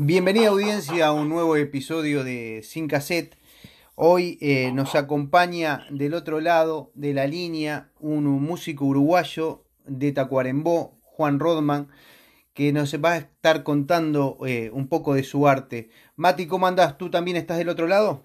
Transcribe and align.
Bienvenida 0.00 0.50
audiencia 0.50 1.08
a 1.08 1.12
un 1.12 1.28
nuevo 1.28 1.56
episodio 1.56 2.22
de 2.22 2.62
Sin 2.62 2.86
Cassette. 2.86 3.36
Hoy 3.96 4.38
eh, 4.40 4.70
nos 4.70 4.94
acompaña 4.94 5.88
del 5.90 6.14
otro 6.14 6.40
lado 6.40 6.92
de 6.94 7.12
la 7.12 7.26
línea 7.26 7.90
un 7.98 8.24
músico 8.26 8.84
uruguayo 8.84 9.64
de 9.86 10.12
Tacuarembó, 10.12 11.00
Juan 11.02 11.40
Rodman, 11.40 11.92
que 12.54 12.72
nos 12.72 12.94
va 12.94 13.14
a 13.14 13.16
estar 13.16 13.64
contando 13.64 14.38
eh, 14.46 14.70
un 14.72 14.88
poco 14.88 15.14
de 15.14 15.24
su 15.24 15.48
arte. 15.48 15.90
Mati, 16.14 16.46
¿cómo 16.46 16.68
andás? 16.68 16.96
¿Tú 16.96 17.10
también 17.10 17.36
estás 17.36 17.58
del 17.58 17.68
otro 17.68 17.88
lado? 17.88 18.22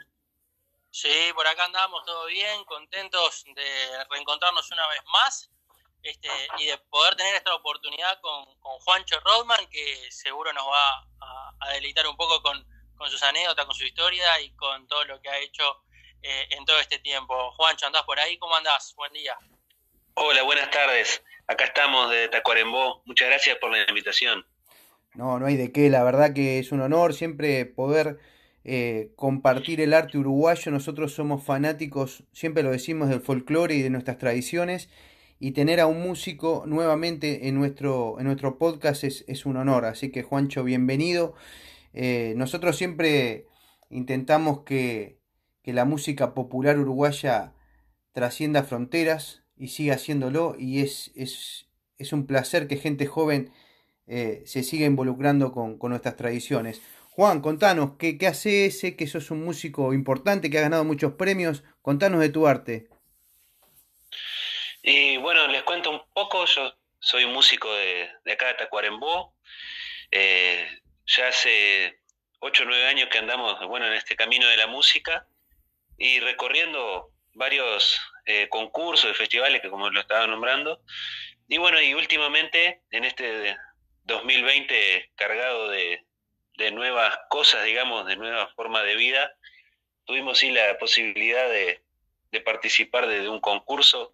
Sí, 0.92 1.10
por 1.34 1.48
acá 1.48 1.66
andamos 1.66 2.06
todo 2.06 2.28
bien, 2.28 2.64
contentos 2.66 3.46
de 3.48 4.04
reencontrarnos 4.12 4.72
una 4.72 4.88
vez 4.90 5.02
más 5.12 5.53
este, 6.04 6.28
y 6.60 6.66
de 6.66 6.78
poder 6.90 7.16
tener 7.16 7.36
esta 7.36 7.56
oportunidad 7.56 8.20
con, 8.20 8.44
con 8.60 8.74
Juancho 8.80 9.18
Rodman, 9.22 9.66
que 9.72 10.12
seguro 10.12 10.52
nos 10.52 10.66
va 10.66 11.08
a, 11.62 11.74
deleitar 11.74 12.06
un 12.08 12.18
poco 12.18 12.42
con, 12.44 12.62
sus 13.10 13.24
anécdotas, 13.24 13.66
con 13.66 13.76
su 13.76 13.86
historia 13.86 14.40
y 14.42 14.52
con 14.56 14.86
todo 14.88 15.04
lo 15.06 15.22
que 15.22 15.30
ha 15.30 15.40
hecho 15.40 15.64
eh, 16.22 16.48
en 16.52 16.66
todo 16.66 16.80
este 16.80 17.00
tiempo. 17.00 17.52
Juancho, 17.54 17.86
¿andás 17.86 18.04
por 18.04 18.20
ahí? 18.20 18.38
¿Cómo 18.38 18.56
andás? 18.56 18.94
Buen 18.96 19.12
día. 19.14 19.38
Hola, 20.16 20.44
buenas 20.44 20.70
tardes. 20.72 21.24
Acá 21.48 21.66
estamos 21.66 22.10
de 22.12 22.28
Tacuarembó. 22.28 23.02
Muchas 23.06 23.30
gracias 23.30 23.58
por 23.58 23.72
la 23.72 23.86
invitación. 23.88 24.46
No, 25.14 25.40
no 25.40 25.46
hay 25.46 25.56
de 25.56 25.72
qué. 25.72 25.90
La 25.90 26.04
verdad 26.04 26.34
que 26.34 26.60
es 26.60 26.72
un 26.72 26.82
honor 26.82 27.14
siempre 27.14 27.66
poder 27.66 28.20
eh, 28.64 29.12
compartir 29.16 29.82
el 29.82 29.94
arte 29.94 30.18
uruguayo. 30.18 30.72
Nosotros 30.72 31.14
somos 31.14 31.44
fanáticos, 31.46 32.24
siempre 32.32 32.64
lo 32.64 32.72
decimos, 32.72 33.10
del 33.10 33.22
folclore 33.22 33.76
y 33.76 33.82
de 33.82 33.90
nuestras 33.90 34.18
tradiciones 34.18 34.90
y 35.40 35.52
tener 35.52 35.80
a 35.80 35.88
un 35.88 36.02
músico 36.02 36.64
nuevamente 36.66 37.48
en 37.48 37.56
nuestro, 37.56 38.20
en 38.20 38.26
nuestro 38.26 38.58
podcast 38.58 39.04
es, 39.04 39.46
un 39.46 39.58
honor. 39.58 39.86
Así 39.86 40.10
que 40.10 40.24
Juancho, 40.24 40.64
bienvenido. 40.64 41.34
Eh, 41.94 42.34
nosotros 42.38 42.78
siempre 42.78 43.48
intentamos 43.90 44.62
que, 44.62 45.22
la 45.66 45.86
música 45.86 46.34
popular 46.34 46.78
uruguaya 46.78 47.54
trascienda 48.12 48.64
fronteras 48.64 49.44
y 49.56 49.70
siga 49.70 49.96
haciéndolo 49.96 50.56
y 50.60 50.82
es, 50.82 51.12
es, 51.16 51.68
un 52.12 52.26
placer 52.26 52.68
que 52.68 52.76
gente 52.76 53.06
joven 53.06 53.54
eh, 54.06 54.44
se 54.46 54.62
siga 54.64 54.86
involucrando 54.86 55.54
con, 55.54 55.78
nuestras 55.90 56.18
tradiciones. 56.18 56.82
Juan, 57.12 57.42
contanos, 57.42 57.94
¿qué, 57.98 58.18
¿qué 58.18 58.28
haces? 58.28 58.80
Sé 58.80 58.96
que 58.96 59.08
sos 59.08 59.32
un 59.32 59.44
músico 59.46 59.94
importante, 59.94 60.50
que 60.50 60.58
ha 60.58 60.62
ganado 60.62 60.84
muchos 60.84 61.14
premios. 61.14 61.64
Contanos 61.82 62.20
de 62.20 62.30
tu 62.30 62.46
arte. 62.46 62.90
Y 64.86 65.16
bueno, 65.16 65.48
les 65.48 65.64
cuento 65.64 65.92
un 65.92 66.02
poco, 66.14 66.46
yo 66.46 66.76
soy 67.00 67.26
músico 67.26 67.74
de, 67.74 68.12
acá 68.30 68.48
de 68.48 68.56
Tacuarembó, 68.56 69.34
eh, 70.12 70.68
ya 71.06 71.30
hace 71.30 72.02
8 72.40 72.64
o 72.64 72.66
9 72.66 72.88
años 72.88 73.08
que 73.10 73.18
andamos 73.18 73.66
bueno, 73.68 73.88
en 73.88 73.94
este 73.94 74.18
camino 74.18 74.46
de 74.50 74.58
la 74.58 74.68
música 74.68 75.26
y 75.98 76.20
recorriendo 76.20 77.12
varios 77.34 77.98
eh, 78.26 78.50
concursos 78.50 79.10
y 79.10 79.14
festivales 79.14 79.62
que 79.62 79.70
como 79.70 79.90
lo 79.90 80.02
estaba 80.02 80.28
nombrando. 80.28 80.82
Y 81.48 81.58
bueno, 81.60 81.82
y 81.82 81.94
últimamente 81.94 82.82
en 82.92 83.06
este 83.06 83.56
2020 84.04 85.12
cargado 85.16 85.70
de, 85.70 86.04
de 86.58 86.72
nuevas 86.72 87.18
cosas, 87.30 87.64
digamos, 87.64 88.06
de 88.06 88.18
nuevas 88.18 88.54
formas 88.54 88.84
de 88.84 88.98
vida, 88.98 89.34
tuvimos 90.04 90.40
sí 90.40 90.52
la 90.52 90.78
posibilidad 90.78 91.50
de, 91.50 91.82
de 92.34 92.42
participar 92.42 93.08
de, 93.08 93.22
de 93.22 93.30
un 93.30 93.40
concurso 93.40 94.14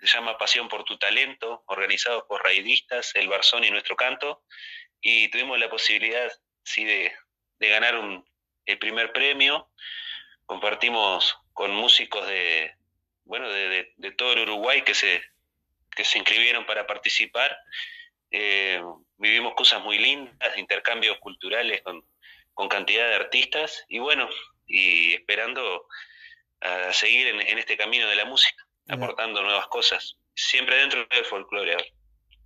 se 0.00 0.06
llama 0.06 0.38
Pasión 0.38 0.68
por 0.68 0.84
tu 0.84 0.96
Talento, 0.98 1.64
organizado 1.66 2.26
por 2.26 2.42
raidistas, 2.42 3.14
El 3.14 3.28
Barzón 3.28 3.64
y 3.64 3.70
Nuestro 3.70 3.96
Canto, 3.96 4.42
y 5.00 5.28
tuvimos 5.28 5.58
la 5.58 5.68
posibilidad, 5.68 6.30
sí, 6.62 6.84
de, 6.84 7.12
ganar 7.58 7.96
un, 7.96 8.24
el 8.66 8.78
primer 8.78 9.12
premio. 9.12 9.70
Compartimos 10.46 11.36
con 11.52 11.72
músicos 11.72 12.26
de, 12.28 12.74
bueno, 13.24 13.48
de, 13.48 14.12
todo 14.16 14.32
el 14.32 14.40
Uruguay 14.40 14.82
que 14.82 14.94
se, 14.94 15.22
que 15.94 16.04
se 16.04 16.18
inscribieron 16.18 16.64
para 16.64 16.86
participar. 16.86 17.56
Eh, 18.30 18.80
vivimos 19.16 19.54
cosas 19.54 19.82
muy 19.82 19.98
lindas, 19.98 20.56
intercambios 20.58 21.18
culturales 21.18 21.82
con, 21.82 22.04
con 22.54 22.68
cantidad 22.68 23.08
de 23.08 23.16
artistas 23.16 23.84
y 23.88 23.98
bueno, 23.98 24.28
y 24.66 25.14
esperando 25.14 25.88
a 26.60 26.92
seguir 26.92 27.28
en 27.28 27.58
este 27.58 27.76
camino 27.76 28.08
de 28.08 28.16
la 28.16 28.24
música 28.24 28.67
aportando 28.88 29.42
nuevas 29.42 29.68
cosas, 29.68 30.16
siempre 30.34 30.76
dentro 30.76 31.06
del 31.06 31.24
folclore. 31.24 31.94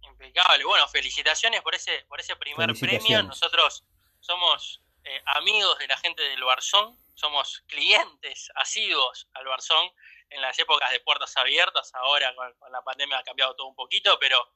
Impecable, 0.03 0.65
bueno, 0.65 0.87
felicitaciones 0.89 1.63
por 1.63 1.75
ese, 1.75 2.05
por 2.09 2.21
ese 2.21 2.37
primer 2.37 2.73
premio. 2.79 3.23
Nosotros 3.23 3.85
somos 4.21 4.83
eh, 5.05 5.23
amigos 5.27 5.79
de 5.79 5.87
la 5.87 5.97
gente 5.97 6.23
del 6.23 6.45
Barzón, 6.45 6.99
somos 7.15 7.63
clientes 7.67 8.51
asiduos 8.57 9.29
al 9.35 9.47
Barzón 9.47 9.91
en 10.31 10.41
las 10.41 10.59
épocas 10.59 10.91
de 10.91 11.01
puertas 11.01 11.37
abiertas, 11.37 11.93
ahora 11.95 12.35
con, 12.35 12.73
la 12.73 12.83
pandemia 12.83 13.19
ha 13.19 13.23
cambiado 13.23 13.55
todo 13.55 13.67
un 13.69 13.75
poquito, 13.75 14.19
pero, 14.19 14.53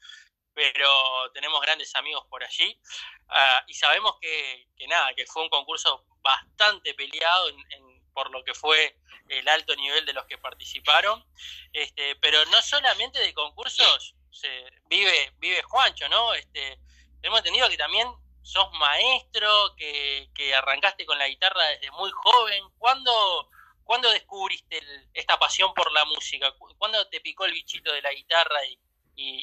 pero 0.54 1.30
tenemos 1.32 1.60
grandes 1.60 1.94
amigos 1.96 2.26
por 2.30 2.42
allí. 2.42 2.80
Ah, 3.28 3.62
y 3.66 3.74
sabemos 3.74 4.16
que, 4.20 4.68
que, 4.76 4.86
nada, 4.88 5.12
que 5.14 5.26
fue 5.26 5.42
un 5.42 5.50
concurso 5.50 6.04
bastante 6.22 6.94
peleado 6.94 7.48
en 7.48 7.95
por 8.16 8.30
lo 8.30 8.42
que 8.42 8.54
fue 8.54 8.96
el 9.28 9.46
alto 9.46 9.76
nivel 9.76 10.06
de 10.06 10.14
los 10.14 10.24
que 10.24 10.38
participaron. 10.38 11.22
Este, 11.70 12.16
pero 12.16 12.42
no 12.46 12.62
solamente 12.62 13.20
de 13.20 13.34
concursos 13.34 14.14
se 14.30 14.64
vive, 14.86 15.32
vive 15.36 15.62
Juancho, 15.62 16.08
¿no? 16.08 16.32
Este, 16.32 16.78
hemos 17.20 17.40
entendido 17.40 17.68
que 17.68 17.76
también 17.76 18.08
sos 18.42 18.72
maestro, 18.72 19.76
que, 19.76 20.54
arrancaste 20.56 21.04
con 21.04 21.18
la 21.18 21.28
guitarra 21.28 21.62
desde 21.68 21.90
muy 21.90 22.10
joven. 22.10 22.64
¿Cuándo, 22.78 23.50
¿cuándo 23.84 24.10
descubriste 24.10 24.80
esta 25.12 25.38
pasión 25.38 25.74
por 25.74 25.92
la 25.92 26.06
música? 26.06 26.54
¿Cuándo 26.78 27.06
te 27.08 27.20
picó 27.20 27.44
el 27.44 27.52
bichito 27.52 27.92
de 27.92 28.00
la 28.00 28.12
guitarra 28.12 28.64
y, 28.64 28.80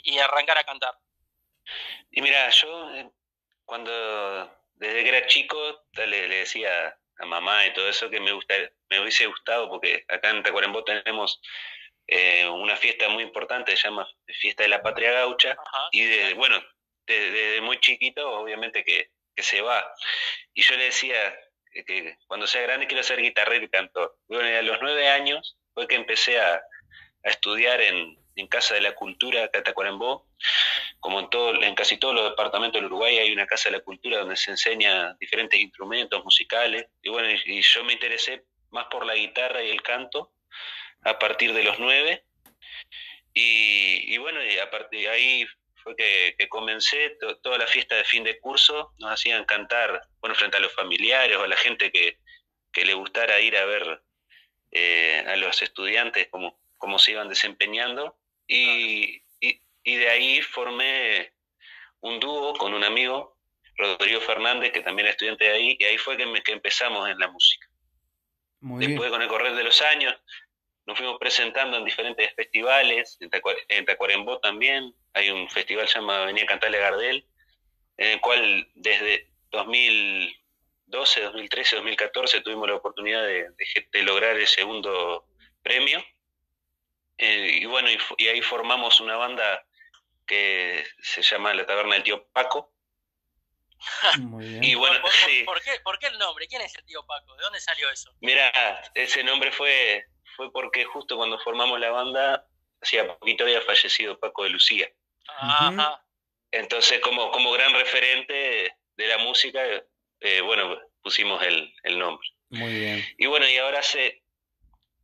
y, 0.03 0.17
arrancar 0.17 0.57
a 0.57 0.63
cantar? 0.63 0.97
Y 2.09 2.22
mira, 2.23 2.50
yo 2.50 2.90
eh, 2.95 3.11
cuando 3.66 3.91
desde 4.75 5.03
que 5.03 5.09
era 5.09 5.28
chico 5.28 5.57
le 5.94 6.28
decía 6.28 6.97
a 7.20 7.26
mamá 7.26 7.66
y 7.66 7.74
todo 7.74 7.88
eso 7.88 8.10
que 8.10 8.20
me 8.20 8.32
gusta, 8.32 8.56
me 8.90 9.00
hubiese 9.00 9.28
gustado 9.28 9.70
porque 9.70 10.06
acá 10.08 10.30
en 10.30 10.44
Tacuarembó 10.44 10.84
tenemos 10.84 11.42
eh, 12.08 12.48
una 12.48 12.76
fiesta 12.76 13.10
muy 13.10 13.24
importante, 13.24 13.76
se 13.76 13.88
llama 13.88 14.08
Fiesta 14.26 14.64
de 14.64 14.70
la 14.70 14.82
Patria 14.82 15.12
Gaucha, 15.12 15.56
y 15.92 16.04
de, 16.06 16.34
bueno, 16.34 16.62
desde 17.06 17.62
muy 17.62 17.80
chiquito 17.80 18.40
obviamente 18.40 18.84
que, 18.84 19.10
se 19.36 19.62
va. 19.62 19.84
Y 20.54 20.62
yo 20.62 20.76
le 20.76 20.86
decía 20.86 21.36
que 21.72 22.18
cuando 22.28 22.46
sea 22.46 22.62
grande 22.62 22.86
quiero 22.86 23.02
ser 23.02 23.20
guitarrero 23.20 23.66
y 23.66 23.70
cantor. 23.70 24.16
Bueno, 24.28 24.58
a 24.58 24.62
los 24.62 24.78
nueve 24.80 25.10
años 25.10 25.58
fue 25.74 25.88
que 25.88 25.96
empecé 25.96 26.40
a 26.40 26.62
estudiar 27.24 27.82
en, 27.82 28.22
en 28.35 28.47
Casa 28.47 28.76
de 28.76 28.82
la 28.82 28.96
Cultura 28.96 29.46
acá 29.46 29.64
Tacuarembó. 29.64 30.28
Como 31.00 31.20
en, 31.20 31.30
todo, 31.30 31.62
en 31.62 31.76
casi 31.76 31.97
todos 31.97 32.16
los 32.16 32.30
departamentos 32.30 32.82
del 32.82 32.85
Uruguay 32.88 33.18
hay 33.18 33.32
una 33.32 33.46
Casa 33.46 33.70
de 33.70 33.78
la 33.78 33.84
Cultura 33.84 34.20
donde 34.20 34.38
se 34.38 34.52
enseña 34.52 35.16
diferentes 35.20 35.59
instrumentos 35.59 36.24
musicales. 36.24 36.88
Y 37.02 37.09
bueno, 37.09 37.30
y, 37.30 37.62
yo 37.62 37.84
me 37.84 37.94
interesé 37.94 38.46
más 38.72 38.85
por 38.85 39.06
la 39.06 39.16
guitarra 39.16 39.64
y 39.64 39.70
el 39.70 39.82
canto 39.82 40.34
a 41.02 41.20
partir 41.20 41.53
de 41.53 41.64
los 41.64 41.80
nueve. 41.80 42.26
Y, 43.35 44.18
bueno, 44.18 44.44
y 44.46 44.59
a 44.59 44.70
partir 44.70 45.09
ahí 45.09 45.46
fue 45.76 45.96
que, 45.96 46.47
comencé 46.50 47.18
toda 47.41 47.58
la 47.58 47.68
fiesta 47.68 47.96
de 47.96 48.03
fin 48.03 48.24
de 48.24 48.40
curso, 48.40 48.94
nos 49.00 49.12
hacían 49.12 49.44
cantar, 49.46 50.08
bueno, 50.22 50.36
frente 50.36 50.58
a 50.58 50.59
los 50.59 50.74
familiares 50.74 51.36
o 51.38 51.44
a 51.44 51.47
la 51.47 51.58
gente 51.58 51.91
que, 51.91 52.18
le 52.84 52.94
gustara 52.96 53.40
ir 53.40 53.56
a 53.56 53.66
ver 53.66 54.02
eh, 54.72 55.24
a 55.28 55.36
los 55.36 55.62
estudiantes 55.62 56.28
como 56.29 56.59
cómo 56.84 57.00
se 57.00 57.12
iban 57.12 57.29
desempeñando 57.29 58.18
y, 58.47 59.22
y, 59.40 59.95
de 59.95 60.09
ahí 60.09 60.41
formé 60.41 61.34
un 62.01 62.19
dúo 62.19 62.53
con 62.53 62.73
un 62.73 62.84
amigo, 62.84 63.37
Rodrigo 63.75 64.22
Fernández, 64.22 64.72
que 64.72 64.81
también 64.81 65.07
es 65.07 65.11
estudiante 65.13 65.45
de 65.45 65.51
ahí, 65.51 65.78
y 65.79 65.84
ahí 65.84 65.97
fue 65.97 66.17
que, 66.17 66.25
que 66.43 66.51
empezamos 66.53 67.09
en 67.09 67.17
la 67.19 67.28
música. 67.28 67.67
Después, 68.59 69.09
con 69.09 69.22
el 69.22 69.28
correr 69.28 69.55
de 69.55 69.63
los 69.63 69.81
años, 69.81 70.16
nos 70.85 70.97
fuimos 70.97 71.17
presentando 71.19 71.78
en 71.78 71.85
diferentes 71.85 72.34
festivales, 72.34 73.17
en, 73.19 73.85
Tacuarembó 73.85 74.40
también, 74.40 74.93
hay 75.13 75.29
un 75.29 75.49
festival 75.49 75.85
que 75.85 75.91
se 75.91 75.99
llama 75.99 76.25
Venía 76.25 76.43
a 76.43 76.47
Cantarle 76.47 76.79
Gardel, 76.79 77.25
en 77.97 78.11
el 78.11 78.22
cual 78.22 78.67
desde 78.75 79.29
2012, 79.51 81.22
2013, 81.22 81.75
2014 81.78 82.41
tuvimos 82.41 82.67
la 82.67 82.75
oportunidad 82.75 83.25
de, 83.25 84.03
lograr 84.03 84.35
el 84.35 84.47
segundo 84.47 85.25
premio. 85.61 86.03
Eh, 87.18 87.60
y 87.62 87.66
bueno, 87.66 87.90
y, 88.18 88.28
ahí 88.28 88.42
formamos 88.42 89.00
una 89.00 89.16
banda 89.18 89.66
que 90.26 90.86
se 91.02 91.22
llama 91.22 91.54
La 91.54 91.66
Taberna 91.66 91.96
del 91.96 92.04
Tío 92.04 92.28
Paco. 92.34 92.74
Muy 94.20 94.48
bien. 94.48 94.64
Y 94.64 94.76
bueno, 94.76 95.00
¿Por, 95.02 95.12
qué, 95.62 95.80
¿Por, 95.84 96.00
qué, 96.00 96.08
el 96.08 96.18
nombre? 96.18 96.48
¿Quién 96.48 96.62
es 96.62 96.74
el 96.76 96.86
tío 96.86 97.06
Paco? 97.06 97.36
¿De 97.36 97.44
dónde 97.44 97.60
salió 97.60 97.90
eso? 97.92 98.14
Mira, 98.22 98.50
ese 98.96 99.24
nombre 99.26 99.52
fue 99.52 100.06
fue 100.36 100.52
porque 100.52 100.86
justo 100.86 101.16
cuando 101.16 101.40
formamos 101.40 101.80
la 101.80 101.92
banda, 101.92 102.48
hacía 102.82 103.08
poquito 103.08 103.44
había 103.44 103.62
fallecido 103.62 104.20
Paco 104.20 104.44
de 104.44 104.50
Lucía. 104.50 104.90
Entonces, 106.52 107.00
como, 107.00 107.32
como 107.32 107.52
gran 107.52 107.74
referente 107.74 108.78
de 108.96 109.08
la 109.08 109.18
música, 109.20 109.62
eh, 110.20 110.42
bueno, 110.42 110.80
pusimos 111.02 111.42
el, 111.44 111.98
nombre. 111.98 112.28
Muy 112.50 112.74
bien. 112.74 113.06
Y 113.18 113.26
bueno, 113.26 113.48
y 113.50 113.58
ahora 113.58 113.80
hace, 113.80 114.22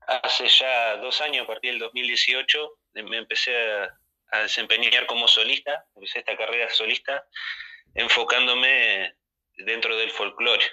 hace 0.10 0.48
ya 0.48 0.98
dos 0.98 1.22
años, 1.22 1.44
a 1.44 1.48
partir 1.48 1.72
del 1.72 1.80
2018, 1.80 2.78
me 2.94 3.18
empecé 3.18 3.56
a, 4.32 4.42
desempeñar 4.44 5.08
como 5.08 5.28
solista, 5.28 5.86
empecé 5.96 6.20
esta 6.20 6.38
carrera 6.38 6.70
solista, 6.70 7.26
enfocándome 7.96 9.16
dentro 9.58 9.98
del 9.98 10.12
folclore. 10.12 10.64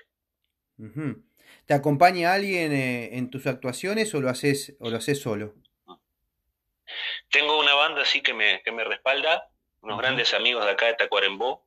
¿Te 1.65 1.75
acompaña 1.75 2.35
alguien 2.35 2.73
eh, 2.73 3.17
en 3.17 3.31
tus 3.31 3.47
actuaciones 3.47 4.15
o 4.15 4.21
lo 4.21 4.29
haces, 4.29 4.77
o 4.79 4.91
lo 4.91 4.99
haces 4.99 5.21
solo? 5.21 5.55
Tengo 7.31 7.59
una 7.59 7.75
banda 7.75 8.03
así 8.03 8.21
que 8.21 8.35
me, 8.35 8.63
que 8.63 8.73
me 8.73 8.85
respalda, 8.85 9.51
unos 9.81 9.99
grandes 9.99 10.35
amigos 10.35 10.65
de 10.65 10.73
acá 10.73 10.87
de 10.87 10.95
Tacuarembó. 10.95 11.67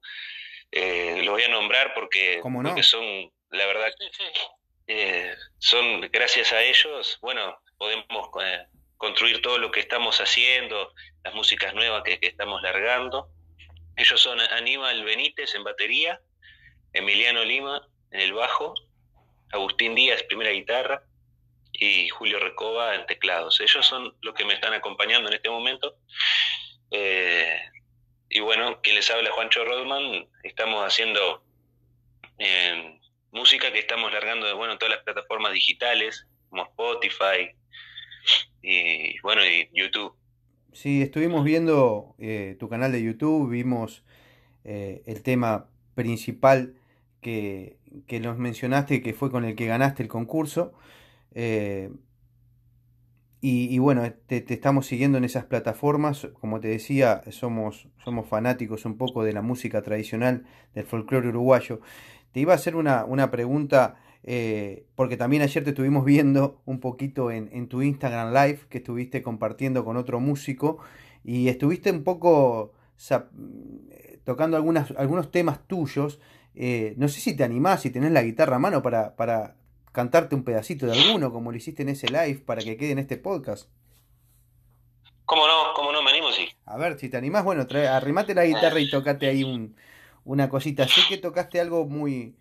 Eh, 0.71 1.21
los 1.24 1.33
voy 1.33 1.44
a 1.44 1.50
nombrar 1.50 1.94
porque, 1.95 2.42
son, 2.83 3.04
la 3.50 3.66
verdad, 3.66 3.92
eh, 4.91 5.36
son 5.59 6.01
gracias 6.12 6.51
a 6.51 6.63
ellos, 6.63 7.19
bueno, 7.21 7.62
podemos 7.77 8.27
eh, 8.41 8.65
construir 8.97 9.39
todo 9.39 9.59
lo 9.59 9.69
que 9.69 9.81
estamos 9.81 10.19
haciendo, 10.19 10.95
las 11.24 11.36
músicas 11.36 11.75
nuevas 11.75 12.01
que, 12.01 12.18
estamos 12.24 12.59
largando. 12.63 13.30
Ellos 13.95 14.19
son 14.19 14.39
Aníbal 14.39 15.03
Benítez 15.03 15.53
en 15.53 15.63
batería, 15.63 16.19
Emiliano 16.94 17.44
Lima 17.44 17.88
en 18.09 18.21
el 18.21 18.33
bajo 18.33 18.74
Agustín 19.51 19.94
Díaz, 19.94 20.24
primera 20.24 20.50
guitarra, 20.50 21.03
y 21.71 22.09
Julio 22.09 22.39
Recoba 22.39 22.95
en 22.95 23.06
teclados. 23.06 23.62
Ellos 23.62 23.85
son 23.85 24.18
los 24.21 24.33
que 24.33 24.44
me 24.44 24.56
están 24.56 24.74
acompañando 24.74 25.30
en 25.30 25.35
este 25.35 25.51
momento. 25.51 25.97
Eh, 26.89 27.62
y 28.27 28.39
bueno, 28.39 28.81
quien 28.81 28.95
les 28.95 29.12
habla, 29.12 29.30
Juancho 29.30 29.63
Rodman, 29.65 30.27
estamos 30.42 30.83
haciendo 30.83 31.44
eh, 32.39 32.98
música 33.31 33.71
que 33.71 33.79
estamos 33.79 34.11
largando 34.11 34.47
de 34.47 34.53
bueno, 34.53 34.77
todas 34.77 34.95
las 34.95 35.03
plataformas 35.03 35.53
digitales, 35.53 36.27
como 36.49 36.63
Spotify 36.63 37.55
y 38.61 39.19
bueno, 39.21 39.41
y 39.45 39.69
YouTube. 39.73 40.13
Sí, 40.73 41.01
estuvimos 41.01 41.43
viendo 41.43 42.15
eh, 42.19 42.55
tu 42.59 42.69
canal 42.69 42.91
de 42.91 43.03
YouTube, 43.03 43.49
vimos 43.49 44.03
el 44.63 45.23
tema 45.23 45.67
principal 45.95 46.75
que, 47.21 47.79
que 48.07 48.19
nos 48.19 48.37
mencionaste 48.37 49.01
que 49.01 49.13
fue 49.13 49.31
con 49.31 49.45
el 49.45 49.55
que 49.55 49.65
ganaste 49.65 50.03
el 50.03 50.09
concurso. 50.09 50.73
Eh, 51.33 51.89
y, 53.41 53.79
bueno, 53.79 54.03
te, 54.27 54.43
estamos 54.53 54.85
siguiendo 54.85 55.17
en 55.17 55.23
esas 55.23 55.45
plataformas. 55.45 56.27
Como 56.41 56.59
te 56.59 56.67
decía, 56.67 57.21
somos, 57.31 57.87
somos 58.03 58.27
fanáticos 58.27 58.83
un 58.83 58.97
poco 58.97 59.23
de 59.23 59.31
la 59.31 59.41
música 59.41 59.81
tradicional 59.81 60.45
del 60.75 60.85
folclore 60.85 61.29
uruguayo. 61.29 61.79
Te 62.31 62.39
iba 62.39 62.53
a 62.53 62.55
hacer 62.55 62.75
una, 62.75 63.31
pregunta, 63.31 63.97
eh, 64.23 64.85
porque 64.95 65.17
también 65.17 65.41
ayer 65.41 65.63
te 65.63 65.71
estuvimos 65.71 66.05
viendo 66.05 66.61
un 66.65 66.79
poquito 66.79 67.31
en, 67.31 67.49
en, 67.51 67.67
tu 67.67 67.81
Instagram 67.81 68.33
Live, 68.33 68.61
que 68.69 68.79
estuviste 68.79 69.21
compartiendo 69.21 69.83
con 69.83 69.97
otro 69.97 70.19
músico, 70.19 70.79
y 71.23 71.49
estuviste 71.49 71.91
un 71.91 72.03
poco 72.03 72.73
tocando 74.23 74.57
algunas, 74.57 74.91
algunos 74.97 75.31
temas 75.31 75.65
tuyos 75.67 76.19
eh, 76.55 76.93
no 76.97 77.07
sé 77.07 77.21
si 77.21 77.35
te 77.35 77.43
animás, 77.43 77.81
si 77.81 77.89
tenés 77.89 78.11
la 78.11 78.21
guitarra 78.21 78.57
a 78.57 78.59
mano 78.59 78.81
para, 78.81 79.15
para 79.15 79.55
cantarte 79.93 80.35
un 80.35 80.43
pedacito 80.43 80.85
de 80.85 80.93
alguno, 80.93 81.31
como 81.31 81.51
lo 81.51 81.57
hiciste 81.57 81.83
en 81.83 81.89
ese 81.89 82.07
live, 82.07 82.41
para 82.45 82.61
que 82.61 82.75
quede 82.75 82.91
en 82.91 82.99
este 82.99 83.15
podcast. 83.15 83.69
¿Cómo 85.25 85.47
no? 85.47 85.73
¿Cómo 85.75 85.93
no? 85.93 86.01
Me 86.01 86.09
animo, 86.09 86.31
sí. 86.31 86.49
A 86.65 86.77
ver, 86.77 86.99
si 86.99 87.07
te 87.07 87.17
animás, 87.17 87.43
bueno, 87.43 87.65
trae, 87.67 87.87
arrimate 87.87 88.33
la 88.33 88.45
guitarra 88.45 88.79
y 88.79 88.89
tocate 88.89 89.27
ahí 89.27 89.43
un, 89.43 89.75
una 90.24 90.50
cosita. 90.50 90.88
Sé 90.88 91.01
que 91.07 91.18
tocaste 91.18 91.60
algo 91.60 91.86
muy, 91.86 92.36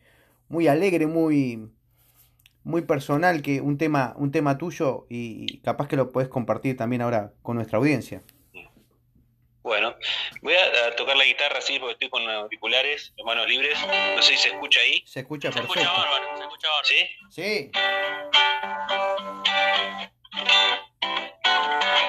muy 0.49 0.69
alegre, 0.69 1.07
muy, 1.07 1.69
muy 2.65 2.83
personal, 2.83 3.43
que 3.43 3.61
un 3.61 3.79
tema, 3.79 4.15
un 4.17 4.31
tema 4.33 4.59
tuyo 4.59 5.07
y 5.09 5.59
capaz 5.59 5.89
que 5.89 5.97
lo 5.97 6.11
puedes 6.11 6.29
compartir 6.29 6.77
también 6.77 7.03
ahora 7.03 7.33
con 7.43 7.57
nuestra 7.57 7.79
audiencia. 7.79 8.23
Bueno, 9.69 9.95
voy 10.41 10.55
a, 10.55 10.97
tocar 10.97 11.15
la 11.15 11.25
guitarra 11.25 11.59
así 11.59 11.79
porque 11.79 11.93
estoy 11.93 12.09
con 12.09 12.27
auriculares, 12.27 13.13
manos 13.23 13.47
libres. 13.47 13.79
No 14.17 14.23
sé 14.23 14.35
si 14.35 14.39
se 14.39 14.49
escucha 14.49 14.81
ahí. 14.81 15.03
Se 15.05 15.21
escucha 15.21 15.51
perfecto. 15.51 15.75
Se 15.75 15.81
escucha 15.81 16.01
bárbaro, 16.01 16.37
se 16.39 16.43
escucha 16.43 16.69
bárbaro. 16.69 16.89
¿Sí? 16.89 17.07
Sí. 17.31 17.71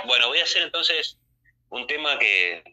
Bueno, 0.05 0.27
voy 0.29 0.39
a 0.39 0.43
hacer 0.43 0.61
entonces 0.61 1.19
un 1.69 1.85
tema 1.85 2.17
que, 2.17 2.63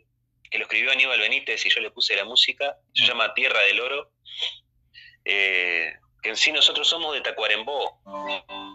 que 0.51 0.59
lo 0.59 0.65
escribió 0.65 0.93
Aníbal 0.93 1.21
Benítez 1.21 1.65
y 1.67 1.71
yo 1.71 1.81
le 1.81 1.91
puse 1.91 2.17
la 2.17 2.25
música. 2.25 2.77
Se 2.95 3.05
mm. 3.05 3.07
llama 3.07 3.35
Tierra 3.35 3.61
del 3.61 3.81
Oro. 3.81 4.13
Eh, 5.25 5.93
que 6.23 6.31
en 6.31 6.37
sí 6.37 6.53
nosotros 6.53 6.89
somos 6.89 7.15
de 7.15 7.21
Tacuarembó, 7.21 8.01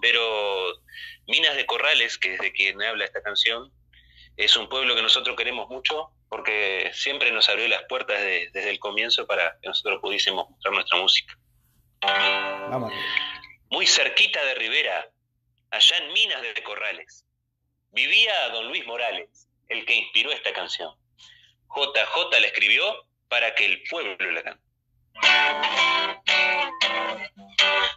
pero 0.02 0.82
Minas 1.28 1.56
de 1.56 1.66
Corrales, 1.66 2.18
que 2.18 2.36
es 2.36 2.40
de 2.40 2.52
quien 2.52 2.82
habla 2.82 3.06
esta 3.06 3.22
canción, 3.22 3.72
es 4.38 4.56
un 4.56 4.70
pueblo 4.70 4.96
que 4.96 5.02
nosotros 5.02 5.36
queremos 5.36 5.70
mucho 5.70 6.12
porque 6.30 6.92
siempre 6.94 7.30
nos 7.32 7.50
abrió 7.50 7.68
las 7.68 7.84
puertas 7.90 8.22
desde 8.22 8.70
el 8.70 8.80
comienzo 8.80 9.28
para 9.28 9.60
que 9.62 9.68
nosotros 9.68 10.00
pudiésemos 10.02 10.50
mostrar 10.50 10.74
nuestra 10.74 10.98
música. 10.98 11.38
Muy 13.70 13.86
cerquita 13.86 14.44
de 14.46 14.56
Rivera, 14.56 15.10
allá 15.72 15.98
en 15.98 16.14
Minas 16.14 16.42
de 16.42 16.64
Corrales, 16.64 17.26
vivía 17.92 18.48
don 18.50 18.70
Luis 18.70 18.86
Morales, 18.86 19.50
el 19.68 19.86
que 19.86 19.96
inspiró 19.96 20.32
esta 20.32 20.54
canción. 20.54 20.96
JJ 21.76 22.40
la 22.40 22.48
escribió 22.48 23.06
para 23.30 23.54
que 23.56 23.66
el 23.66 23.84
pueblo 23.90 24.32
la 24.32 24.44
cante. 24.44 24.64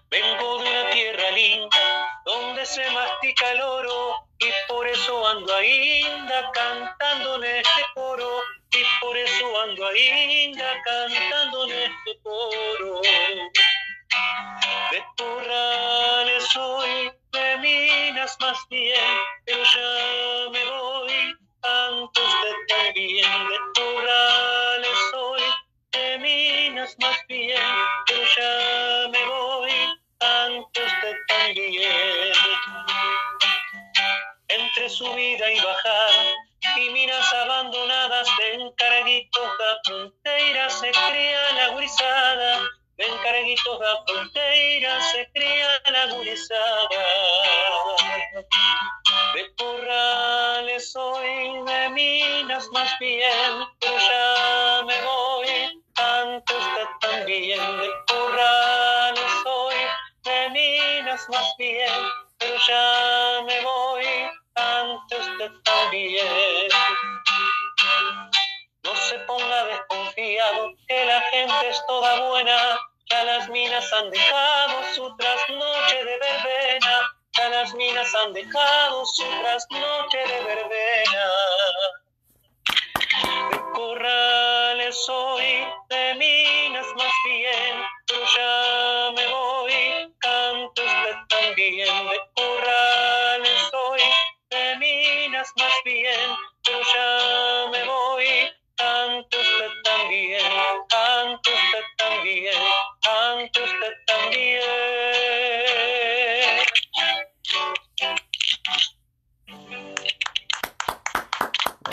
Vengo 0.09 0.63
de 0.63 0.71
una 0.71 0.91
tierra 0.91 1.31
linda 1.33 2.21
donde 2.25 2.65
se 2.67 2.89
mastica 2.91 3.51
el 3.53 3.61
oro 3.61 4.15
y 4.39 4.47
por 4.69 4.87
eso 4.87 5.27
ando 5.27 5.55
ainda 5.55 6.51
cantando 6.53 7.43
en 7.43 7.57
este 7.57 7.83
coro 7.95 8.43
y 8.73 8.85
por 9.01 9.17
eso 9.17 9.61
ando 9.63 9.87
ainda 9.89 10.83
cantando 10.85 11.65
en 11.65 11.73
este 11.73 12.23
coro. 12.23 13.01
De 14.91 15.05
corrales 15.17 16.45
soy, 16.53 17.13
de 17.33 17.57
minas 17.59 18.37
más 18.41 18.59
bien, 18.69 19.19
pero 19.45 19.63
ya 19.65 20.51
me 20.51 20.65
voy 20.65 20.94
también. 22.95 23.49
De 23.49 23.59
corrales 23.75 24.99
soy, 25.11 25.43
de 25.93 26.19
minas 26.19 26.97
más 27.01 27.19
bien, 27.29 27.61
pero 28.07 28.21
ya 28.37 29.09
me 29.11 29.25
voy 29.27 29.71
antes 30.21 30.93
de 31.03 31.17
también 31.29 32.33
entre 34.49 34.89
subida 34.89 35.51
y 35.51 35.61
bajada 35.61 36.35
y 36.77 36.91
minas 36.91 37.35
abandonadas 37.35 38.29
de 38.39 38.55
encarguitos 38.55 39.51
de 39.59 39.65
frontera 39.85 40.71
se 40.71 40.91
cría 40.91 41.53
la 41.57 41.69
gurizada 41.69 42.61
de 42.97 43.07
encarguitos 43.07 43.81
de 43.81 43.87
frontera 44.07 45.01
se 45.01 45.29
cría 45.33 45.83
la 45.91 46.07
gurizada. 46.15 46.89
De 49.35 49.55
corrales 49.57 50.93
soy 50.93 51.65
de 51.65 51.89
minas 51.91 52.69
más 52.69 52.97
bien 53.01 53.67
pero 53.81 53.99
ya 53.99 54.83
me 54.87 55.03
voy. 55.03 55.83
Antes 55.97 56.57
de 56.57 56.87
también. 57.01 57.79
De 57.79 57.91
corrales 58.07 59.31
soy 59.43 59.75
de 60.25 60.51
minas 60.51 61.29
más 61.31 61.55
bien 61.59 61.91
pero 62.39 62.57
ya 62.69 63.43
me 63.47 63.61
voy. 63.63 64.07
Antes 64.55 65.27
de 65.39 65.51
bien. 65.91 66.69
No 68.85 68.95
se 68.97 69.19
ponga 69.21 69.65
desconfiado 69.65 70.04
que 70.89 71.05
la 71.05 71.21
gente 71.21 71.69
es 71.69 71.87
toda 71.87 72.29
buena, 72.29 72.79
ya 73.11 73.25
las 73.25 73.49
minas 73.49 73.93
han 73.93 74.11
dejado 74.11 74.83
su 74.95 75.17
trasnoche 75.17 76.05
de 76.05 76.19
verbena, 76.19 77.13
ya 77.33 77.49
las 77.51 77.75
minas 77.75 78.15
han 78.15 78.33
dejado 78.33 79.05
su 79.07 79.25
trasnoche 79.43 80.19
de 80.19 80.45
verbena. 80.45 81.25
De 83.51 83.61
corrales 83.75 85.05
soy, 85.05 85.67
de 85.89 86.15
minas 86.15 86.87
más 86.97 87.13
bien, 87.25 87.85
pero 88.07 88.25
ya 88.37 89.11
me 89.17 89.27
voy, 89.27 90.15
canto 90.19 90.83
usted 90.83 91.17
también. 91.29 92.09
De 92.09 92.21
corrales 92.35 93.71
soy, 93.71 94.01
de 94.51 94.77
minas 94.77 95.53
más 95.57 95.73
bien, 95.85 96.37
pero 96.65 96.81
ya 96.95 97.69
me 97.71 97.84
voy, 97.84 97.84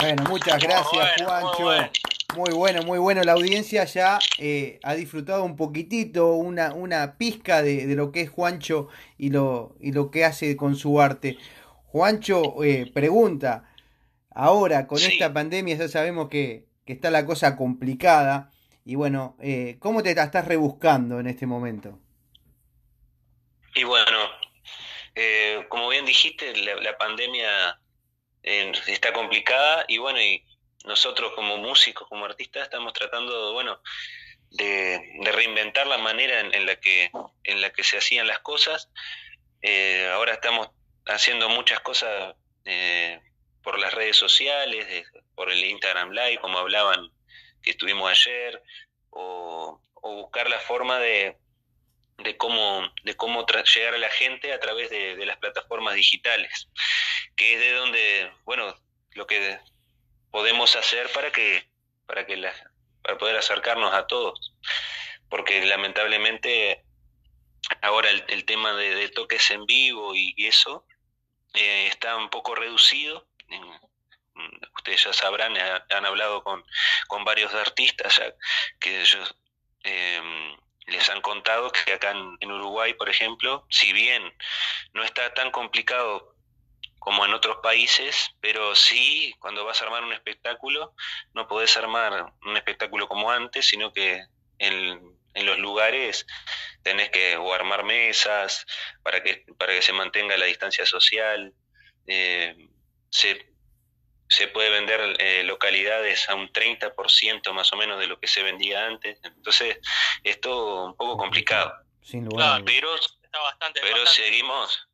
Bueno, 0.02 0.24
muchas 0.28 0.60
gracias, 0.60 1.12
Juancho. 1.22 1.92
Muy 2.34 2.52
bueno. 2.52 2.82
muy 2.82 2.98
bueno, 2.98 3.22
La 3.22 3.32
audiencia 3.34 3.84
ya 3.84 4.18
eh, 4.38 4.80
ha 4.82 4.94
disfrutado 4.94 5.44
un 5.44 5.54
poquitito, 5.54 6.34
una, 6.34 6.74
una 6.74 7.16
pizca 7.18 7.62
de, 7.62 7.86
lo 7.94 8.10
que 8.10 8.22
es 8.22 8.30
Juancho 8.30 8.88
y 9.16 9.30
lo, 9.30 9.76
y 9.78 9.92
lo 9.92 10.10
que 10.10 10.24
hace 10.24 10.56
con 10.56 10.74
su 10.74 11.00
arte. 11.00 11.38
Juancho 11.86 12.64
eh, 12.64 12.90
pregunta, 12.92 13.72
ahora 14.34 14.88
con 14.88 14.98
esta 14.98 15.32
pandemia 15.32 15.76
ya 15.76 15.86
sabemos 15.86 16.28
que, 16.28 16.66
está 16.84 17.10
la 17.10 17.24
cosa 17.24 17.56
complicada 17.56 18.50
y 18.84 18.96
bueno, 18.96 19.36
eh, 19.40 19.76
¿cómo 19.78 20.02
te 20.02 20.10
estás 20.10 20.44
rebuscando 20.44 21.20
en 21.20 21.28
este 21.28 21.46
momento? 21.46 22.00
Y 23.76 23.84
bueno, 23.84 24.18
como 25.68 25.88
bien 25.88 26.04
dijiste, 26.04 26.54
la 26.56 26.98
pandemia 26.98 27.78
está 28.42 29.12
complicada 29.12 29.84
y 29.88 29.98
bueno, 29.98 30.20
y 30.20 30.44
nosotros 30.84 31.32
como 31.34 31.58
músicos, 31.58 32.08
como 32.08 32.24
artistas, 32.24 32.64
estamos 32.64 32.92
tratando, 32.92 33.52
bueno, 33.52 33.80
de, 34.50 35.00
reinventar 35.32 35.86
la 35.86 35.98
manera 35.98 36.40
en, 36.40 36.66
la 36.66 36.76
que, 36.76 37.10
en 37.44 37.60
la 37.60 37.70
que 37.70 37.84
se 37.84 37.98
hacían 37.98 38.26
las 38.26 38.40
cosas. 38.40 38.90
Eh, 39.62 40.08
ahora 40.12 40.34
estamos 40.34 40.70
haciendo 41.06 41.48
muchas 41.48 41.80
cosas 41.80 42.34
eh, 42.64 43.20
por 43.62 43.78
las 43.78 43.94
redes 43.94 44.16
sociales, 44.16 45.06
por 45.34 45.50
el 45.50 45.64
Instagram 45.64 46.10
Live, 46.10 46.40
como 46.40 46.58
hablaban 46.58 47.10
que 47.62 47.70
estuvimos 47.70 48.10
ayer, 48.10 48.62
o 49.10 49.80
buscar 50.02 50.50
la 50.50 50.58
forma 50.58 50.98
de, 50.98 51.36
de 52.22 52.36
cómo, 52.36 52.82
de 53.04 53.14
cómo 53.16 53.46
llegar 53.46 53.94
a 53.94 53.98
la 53.98 54.10
gente 54.10 54.52
a 54.52 54.60
través 54.60 54.90
de, 54.90 55.24
las 55.26 55.38
plataformas 55.38 55.94
digitales, 55.94 56.68
que 57.36 57.54
es 57.54 57.60
de 57.60 57.72
donde, 57.72 58.32
bueno, 58.44 58.76
lo 59.12 59.26
que 59.26 59.58
podemos 60.30 60.74
hacer 60.76 61.10
para 61.12 61.30
que, 61.30 61.68
para 62.06 62.26
que 62.26 62.36
la, 62.36 62.52
para 63.02 63.18
poder 63.18 63.36
acercarnos 63.36 63.92
a 63.94 64.06
todos, 64.06 64.54
porque 65.28 65.64
lamentablemente 65.64 66.84
ahora 67.80 68.10
el, 68.10 68.44
tema 68.44 68.72
de, 68.74 69.08
toques 69.10 69.50
en 69.50 69.66
vivo 69.66 70.14
y, 70.14 70.34
eso 70.46 70.84
eh, 71.54 71.86
está 71.88 72.16
un 72.16 72.30
poco 72.30 72.54
reducido. 72.54 73.28
ustedes 74.76 75.04
ya 75.04 75.12
sabrán, 75.12 75.56
han, 75.56 76.06
hablado 76.06 76.42
con, 76.42 76.64
con 77.08 77.24
varios 77.24 77.54
artistas 77.54 78.16
ya, 78.16 78.34
que 78.80 79.00
ellos 79.00 79.36
eh, 79.84 80.56
les 80.92 81.08
han 81.08 81.20
contado 81.20 81.72
que 81.72 81.92
acá 81.92 82.12
en, 82.12 82.52
Uruguay, 82.52 82.94
por 82.94 83.08
ejemplo, 83.08 83.66
si 83.70 83.92
bien 83.92 84.22
no 84.92 85.02
está 85.02 85.34
tan 85.34 85.50
complicado 85.50 86.34
como 86.98 87.24
en 87.24 87.34
otros 87.34 87.56
países, 87.62 88.30
pero 88.40 88.76
sí, 88.76 89.34
cuando 89.40 89.64
vas 89.64 89.80
a 89.80 89.86
armar 89.86 90.04
un 90.04 90.12
espectáculo, 90.12 90.94
no 91.34 91.48
podés 91.48 91.76
armar 91.76 92.32
un 92.42 92.56
espectáculo 92.56 93.08
como 93.08 93.30
antes, 93.30 93.66
sino 93.66 93.92
que 93.92 94.24
en, 94.58 95.18
los 95.34 95.58
lugares 95.58 96.26
tenés 96.82 97.10
que 97.10 97.36
o 97.38 97.52
armar 97.54 97.84
mesas 97.84 98.66
para 99.02 99.22
que, 99.22 99.46
para 99.58 99.72
que 99.72 99.82
se 99.82 99.92
mantenga 99.92 100.36
la 100.36 100.44
distancia 100.44 100.86
social, 100.86 101.54
eh, 102.06 102.68
se, 103.10 103.51
se 104.32 104.48
puede 104.48 104.70
vender 104.70 105.16
eh, 105.18 105.42
localidades 105.44 106.26
a 106.28 106.34
un 106.34 106.50
30% 106.50 107.52
más 107.52 107.70
o 107.72 107.76
menos 107.76 108.00
de 108.00 108.06
lo 108.06 108.18
que 108.18 108.26
se 108.26 108.42
vendía 108.42 108.86
antes. 108.86 109.20
Entonces, 109.24 109.78
esto 110.24 110.86
un 110.86 110.96
poco 110.96 111.18
complicado. 111.18 111.74
Sin 112.00 112.24
lugar. 112.24 112.62
pero, 112.64 112.96
pero 113.74 114.06
seguimos 114.06 114.88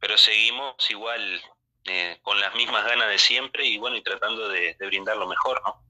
pero 0.00 0.18
seguimos 0.18 0.74
igual 0.90 1.40
eh, 1.84 2.18
con 2.22 2.40
las 2.40 2.54
mismas 2.56 2.84
ganas 2.84 3.08
de 3.08 3.18
siempre 3.18 3.64
y 3.66 3.78
bueno, 3.78 3.96
y 3.96 4.02
tratando 4.02 4.48
de, 4.48 4.74
brindar 4.80 5.16
lo 5.16 5.28
mejor, 5.28 5.62
¿no? 5.64 5.80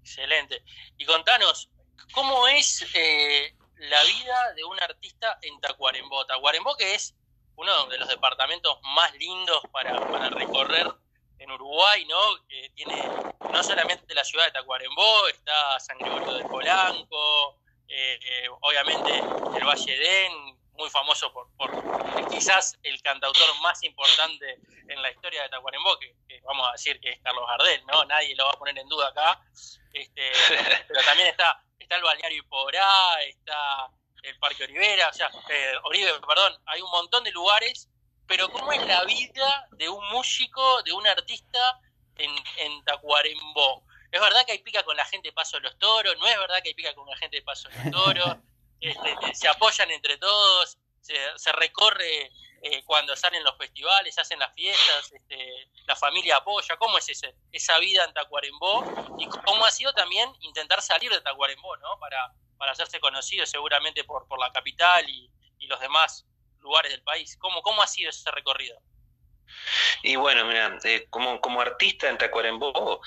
Excelente. 0.00 0.62
Y 0.98 1.06
contanos, 1.06 1.70
¿cómo 2.12 2.48
es 2.48 2.84
eh, 2.94 3.56
la 3.76 4.02
vida 4.02 4.52
de 4.56 4.64
un 4.64 4.78
artista 4.82 5.38
en 5.40 5.58
Tacuarembó? 5.60 6.26
Tacuarembó 6.26 6.76
que 6.76 6.96
es 6.96 7.14
uno 7.54 7.86
de 7.86 7.96
los 7.96 8.08
departamentos 8.08 8.78
más 8.94 9.14
lindos 9.14 9.62
para, 9.72 10.06
para 10.06 10.28
recorrer 10.28 10.92
en 11.38 11.50
Uruguay, 11.50 12.04
¿no? 12.06 12.46
Que 12.48 12.70
tiene 12.74 13.02
no 13.50 13.62
solamente 13.62 14.14
la 14.14 14.24
ciudad 14.24 14.46
de 14.46 14.52
Tacuarembó, 14.52 15.28
está 15.28 15.78
San 15.80 15.98
Gregorio 15.98 16.34
del 16.34 16.46
Polanco, 16.46 17.58
eh, 17.88 18.18
eh, 18.22 18.48
obviamente 18.60 19.18
el 19.18 19.64
Valle 19.64 19.98
Den, 19.98 20.56
muy 20.72 20.90
famoso 20.90 21.32
por, 21.32 21.48
por, 21.56 22.28
quizás 22.28 22.76
el 22.82 23.00
cantautor 23.00 23.60
más 23.62 23.82
importante 23.82 24.58
en 24.88 25.00
la 25.00 25.10
historia 25.10 25.42
de 25.42 25.48
Tacuarembó, 25.48 25.98
que, 25.98 26.14
vamos 26.42 26.68
a 26.68 26.72
decir 26.72 27.00
que 27.00 27.10
es 27.10 27.20
Carlos 27.22 27.46
Gardel, 27.48 27.84
¿no? 27.86 28.04
Nadie 28.04 28.36
lo 28.36 28.44
va 28.44 28.50
a 28.50 28.58
poner 28.58 28.78
en 28.78 28.88
duda 28.88 29.08
acá. 29.08 29.40
Este, 29.92 30.32
pero 30.88 31.02
también 31.02 31.28
está, 31.28 31.62
está 31.78 31.96
el 31.96 32.02
Balneario 32.02 32.38
Iporá, 32.38 33.22
está 33.22 33.90
el 34.22 34.38
Parque 34.38 34.64
Olivera, 34.64 35.08
o 35.08 35.12
sea, 35.12 35.30
eh, 35.48 35.74
Oribe, 35.84 36.12
perdón, 36.26 36.60
hay 36.66 36.80
un 36.80 36.90
montón 36.90 37.24
de 37.24 37.30
lugares 37.30 37.88
pero 38.26 38.50
¿cómo 38.50 38.72
es 38.72 38.86
la 38.86 39.04
vida 39.04 39.68
de 39.72 39.88
un 39.88 40.06
músico, 40.08 40.82
de 40.82 40.92
un 40.92 41.06
artista 41.06 41.80
en, 42.16 42.30
en 42.58 42.84
Tacuarembó? 42.84 43.84
¿Es 44.10 44.20
verdad 44.20 44.44
que 44.46 44.52
hay 44.52 44.58
pica 44.58 44.82
con 44.82 44.96
la 44.96 45.04
gente 45.04 45.28
de 45.28 45.32
Paso 45.32 45.58
de 45.58 45.64
los 45.64 45.78
Toros? 45.78 46.16
¿No 46.18 46.26
es 46.26 46.38
verdad 46.38 46.56
que 46.62 46.70
hay 46.70 46.74
pica 46.74 46.94
con 46.94 47.08
la 47.08 47.16
gente 47.16 47.36
de 47.36 47.42
Paso 47.42 47.68
de 47.68 47.76
los 47.76 47.90
Toros? 47.92 48.36
Este, 48.78 49.34
se 49.34 49.48
apoyan 49.48 49.90
entre 49.90 50.18
todos, 50.18 50.76
se, 51.00 51.52
recorre 51.52 52.30
eh, 52.62 52.84
cuando 52.84 53.16
salen 53.16 53.42
los 53.42 53.56
festivales, 53.56 54.18
hacen 54.18 54.38
las 54.38 54.52
fiestas, 54.52 55.12
este, 55.12 55.70
la 55.86 55.96
familia 55.96 56.36
apoya. 56.36 56.76
¿Cómo 56.76 56.98
es 56.98 57.08
ese, 57.08 57.34
esa 57.52 57.78
vida 57.78 58.04
en 58.04 58.12
Tacuarembó? 58.12 58.84
Y 59.18 59.26
cómo 59.28 59.64
ha 59.64 59.70
sido 59.70 59.94
también 59.94 60.30
intentar 60.40 60.82
salir 60.82 61.10
de 61.10 61.22
Tacuarembó, 61.22 61.74
¿no? 61.78 61.98
Para, 61.98 62.34
para 62.58 62.72
hacerse 62.72 63.00
conocido 63.00 63.46
seguramente 63.46 64.04
por, 64.04 64.28
por 64.28 64.38
la 64.38 64.52
capital 64.52 65.08
y, 65.08 65.30
y 65.58 65.66
los 65.66 65.80
demás 65.80 66.26
lugares 66.60 66.92
del 66.92 67.02
país. 67.02 67.36
¿Cómo, 67.38 67.62
cómo 67.62 67.82
ha 67.82 67.86
sido 67.86 68.10
ese 68.10 68.30
recorrido? 68.30 68.78
Y 70.02 70.16
bueno, 70.16 70.44
mira, 70.44 70.78
eh, 70.84 71.06
como, 71.10 71.40
como 71.40 71.60
artista 71.60 72.08
en 72.08 72.18
Tacuarembó, 72.18 73.00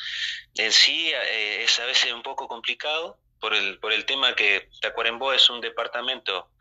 en 0.55 0.71
sí 0.71 1.11
eh, 1.11 1.63
es 1.63 1.79
a 1.79 1.85
veces 1.85 2.11
un 2.11 2.23
poco 2.23 2.47
complicado 2.47 3.19
por 3.39 3.53
el, 3.53 3.79
por 3.79 3.93
el 3.93 4.05
tema 4.05 4.35
que 4.35 4.69
Tacuarembó 4.81 5.33
es 5.33 5.49
un 5.49 5.61
departamento 5.61 6.51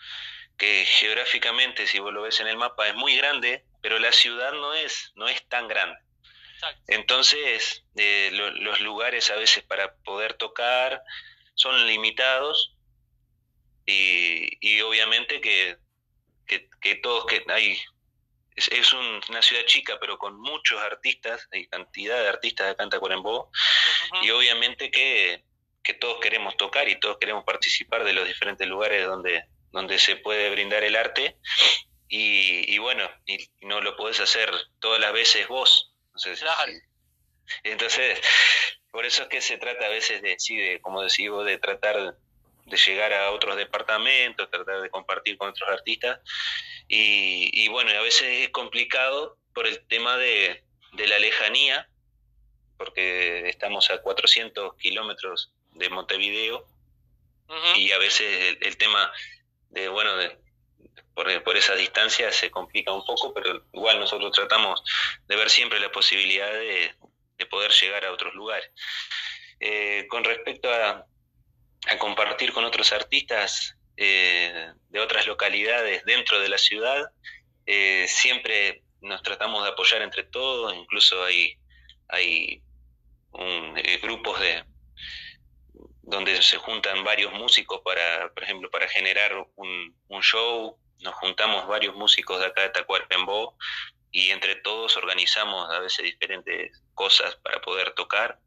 que 0.56 0.84
geográficamente, 0.84 1.86
si 1.86 1.98
vos 2.00 2.12
lo 2.12 2.22
ves 2.22 2.40
en 2.40 2.48
el 2.48 2.56
mapa, 2.56 2.88
es 2.88 2.94
muy 2.94 3.16
grande, 3.16 3.64
pero 3.80 3.98
la 3.98 4.12
ciudad 4.12 4.52
no 4.52 4.74
es, 4.74 5.12
no 5.14 5.28
es 5.28 5.46
tan 5.48 5.68
grande. 5.68 5.98
Entonces, 6.88 7.84
eh, 7.94 8.30
los 8.32 8.80
lugares 8.80 9.30
a 9.30 9.36
veces 9.36 9.62
para 9.62 9.94
poder 9.98 10.34
tocar 10.34 11.02
son 11.54 11.86
limitados 11.86 12.74
y, 13.86 14.58
y 14.60 14.80
obviamente 14.80 15.40
que 15.40 15.78
que, 16.48 16.94
todos, 16.96 17.26
que 17.26 17.44
hay, 17.48 17.78
es, 18.56 18.92
una 18.92 19.42
ciudad 19.42 19.64
chica, 19.66 19.98
pero 20.00 20.18
con 20.18 20.40
muchos 20.40 20.80
artistas, 20.80 21.46
hay 21.52 21.68
cantidad 21.68 22.20
de 22.20 22.28
artistas 22.28 22.68
de 22.68 22.76
Canta 22.76 22.98
Cuarembó, 22.98 23.50
y 24.22 24.30
obviamente 24.30 24.90
que, 24.90 25.44
todos 26.00 26.20
queremos 26.20 26.54
tocar 26.58 26.86
y 26.86 27.00
todos 27.00 27.16
queremos 27.16 27.44
participar 27.44 28.04
de 28.04 28.12
los 28.12 28.28
diferentes 28.28 28.68
lugares 28.68 29.06
donde, 29.06 29.46
donde 29.72 29.98
se 29.98 30.16
puede 30.16 30.50
brindar 30.50 30.84
el 30.84 30.96
arte, 30.96 31.38
y, 32.10 32.76
bueno, 32.78 33.08
y 33.26 33.50
no 33.62 33.80
lo 33.80 33.96
podés 33.96 34.20
hacer 34.20 34.50
todas 34.80 35.00
las 35.00 35.12
veces 35.12 35.46
vos. 35.48 35.94
Entonces, 37.62 38.20
por 38.90 39.06
eso 39.06 39.22
es 39.22 39.28
que 39.28 39.40
se 39.40 39.58
trata 39.58 39.86
a 39.86 39.90
veces 39.90 40.22
de, 40.22 40.38
sí, 40.38 40.56
de, 40.56 40.80
como 40.80 41.02
decís 41.02 41.30
vos, 41.30 41.44
de 41.44 41.58
tratar 41.58 42.16
de 42.68 42.76
llegar 42.76 43.12
a 43.12 43.30
otros 43.30 43.56
departamentos, 43.56 44.50
tratar 44.50 44.80
de 44.80 44.90
compartir 44.90 45.36
con 45.36 45.50
otros 45.50 45.68
artistas. 45.68 46.20
Y, 46.88 47.50
y 47.52 47.68
bueno, 47.68 47.90
a 47.90 48.02
veces 48.02 48.44
es 48.46 48.50
complicado 48.50 49.38
por 49.52 49.66
el 49.66 49.86
tema 49.88 50.16
de, 50.16 50.62
de 50.92 51.06
la 51.06 51.18
lejanía, 51.18 51.88
porque 52.76 53.48
estamos 53.48 53.90
a 53.90 54.00
400 54.00 54.76
kilómetros 54.76 55.52
de 55.72 55.88
Montevideo 55.90 56.66
y 57.76 57.92
a 57.92 57.98
veces 57.98 58.56
el, 58.60 58.76
tema 58.76 59.10
de, 59.70 59.88
bueno, 59.88 60.16
de, 60.16 60.38
por, 61.14 61.42
por 61.42 61.56
esas 61.56 61.78
distancias 61.78 62.36
se 62.36 62.50
complica 62.50 62.92
un 62.92 63.04
poco, 63.04 63.32
pero 63.32 63.64
igual 63.72 63.98
nosotros 63.98 64.32
tratamos 64.32 64.82
de 65.26 65.36
ver 65.36 65.48
siempre 65.48 65.80
la 65.80 65.90
posibilidad 65.90 66.50
de, 66.52 66.94
poder 67.50 67.70
llegar 67.70 68.04
a 68.04 68.12
otros 68.12 68.34
lugares. 68.34 68.70
Eh, 69.60 70.06
con 70.10 70.22
respecto 70.22 70.70
a, 70.70 71.06
a, 71.86 71.98
compartir 71.98 72.52
con 72.52 72.64
otros 72.64 72.92
artistas 72.92 73.76
eh, 73.96 74.72
de 74.88 75.00
otras 75.00 75.26
localidades 75.26 76.04
dentro 76.04 76.40
de 76.40 76.48
la 76.48 76.58
ciudad, 76.58 77.10
eh, 77.66 78.06
siempre 78.08 78.82
nos 79.00 79.22
tratamos 79.22 79.62
de 79.64 79.70
apoyar 79.70 80.02
entre 80.02 80.24
todos, 80.24 80.74
incluso 80.74 81.22
hay, 81.24 81.58
hay 82.08 82.62
grupos 84.00 84.40
de, 84.40 84.64
donde 86.08 86.40
se 86.42 86.56
juntan 86.56 87.04
varios 87.04 87.32
músicos 87.34 87.82
para, 87.84 88.32
por 88.32 88.42
ejemplo, 88.42 88.70
para 88.70 88.88
generar 88.88 89.32
un, 89.56 89.94
show. 90.22 90.78
Nos 91.00 91.14
juntamos 91.16 91.68
varios 91.68 91.94
músicos 91.94 92.40
de 92.40 92.46
acá 92.46 92.62
de 92.62 92.70
Tacuarembó 92.70 93.56
y 94.10 94.30
entre 94.30 94.56
todos 94.56 94.96
organizamos 94.96 95.70
a 95.70 95.80
veces 95.80 96.04
diferentes 96.04 96.82
cosas 96.94 97.36
para 97.36 97.60
poder 97.60 97.92
tocar. 97.92 98.40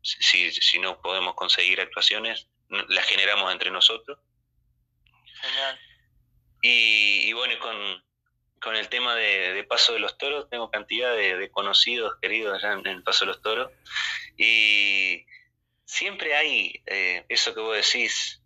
Si, 0.00 0.52
si 0.52 0.78
no 0.78 1.02
podemos 1.02 1.34
conseguir 1.34 1.80
actuaciones, 1.80 2.48
las 2.68 3.04
generamos 3.06 3.52
entre 3.52 3.70
nosotros. 3.70 4.18
Genial. 5.40 5.80
Y, 6.60 7.32
bueno, 7.32 7.58
con, 7.60 8.04
con 8.60 8.76
el 8.76 8.88
tema 8.88 9.14
de, 9.14 9.64
Paso 9.68 9.92
de 9.92 10.00
los 10.00 10.18
Toros, 10.18 10.48
tengo 10.50 10.70
cantidad 10.70 11.14
de, 11.14 11.50
conocidos, 11.50 12.14
queridos 12.20 12.62
allá 12.62 12.74
en, 12.74 12.86
en 12.86 13.02
Paso 13.04 13.24
de 13.24 13.32
los 13.32 13.42
Toros. 13.42 13.70
Y 14.36 15.24
siempre 15.88 16.36
hay 16.36 16.82
eh, 16.86 17.24
eso 17.28 17.54
que 17.54 17.60
vos 17.60 17.76
decís, 17.76 18.42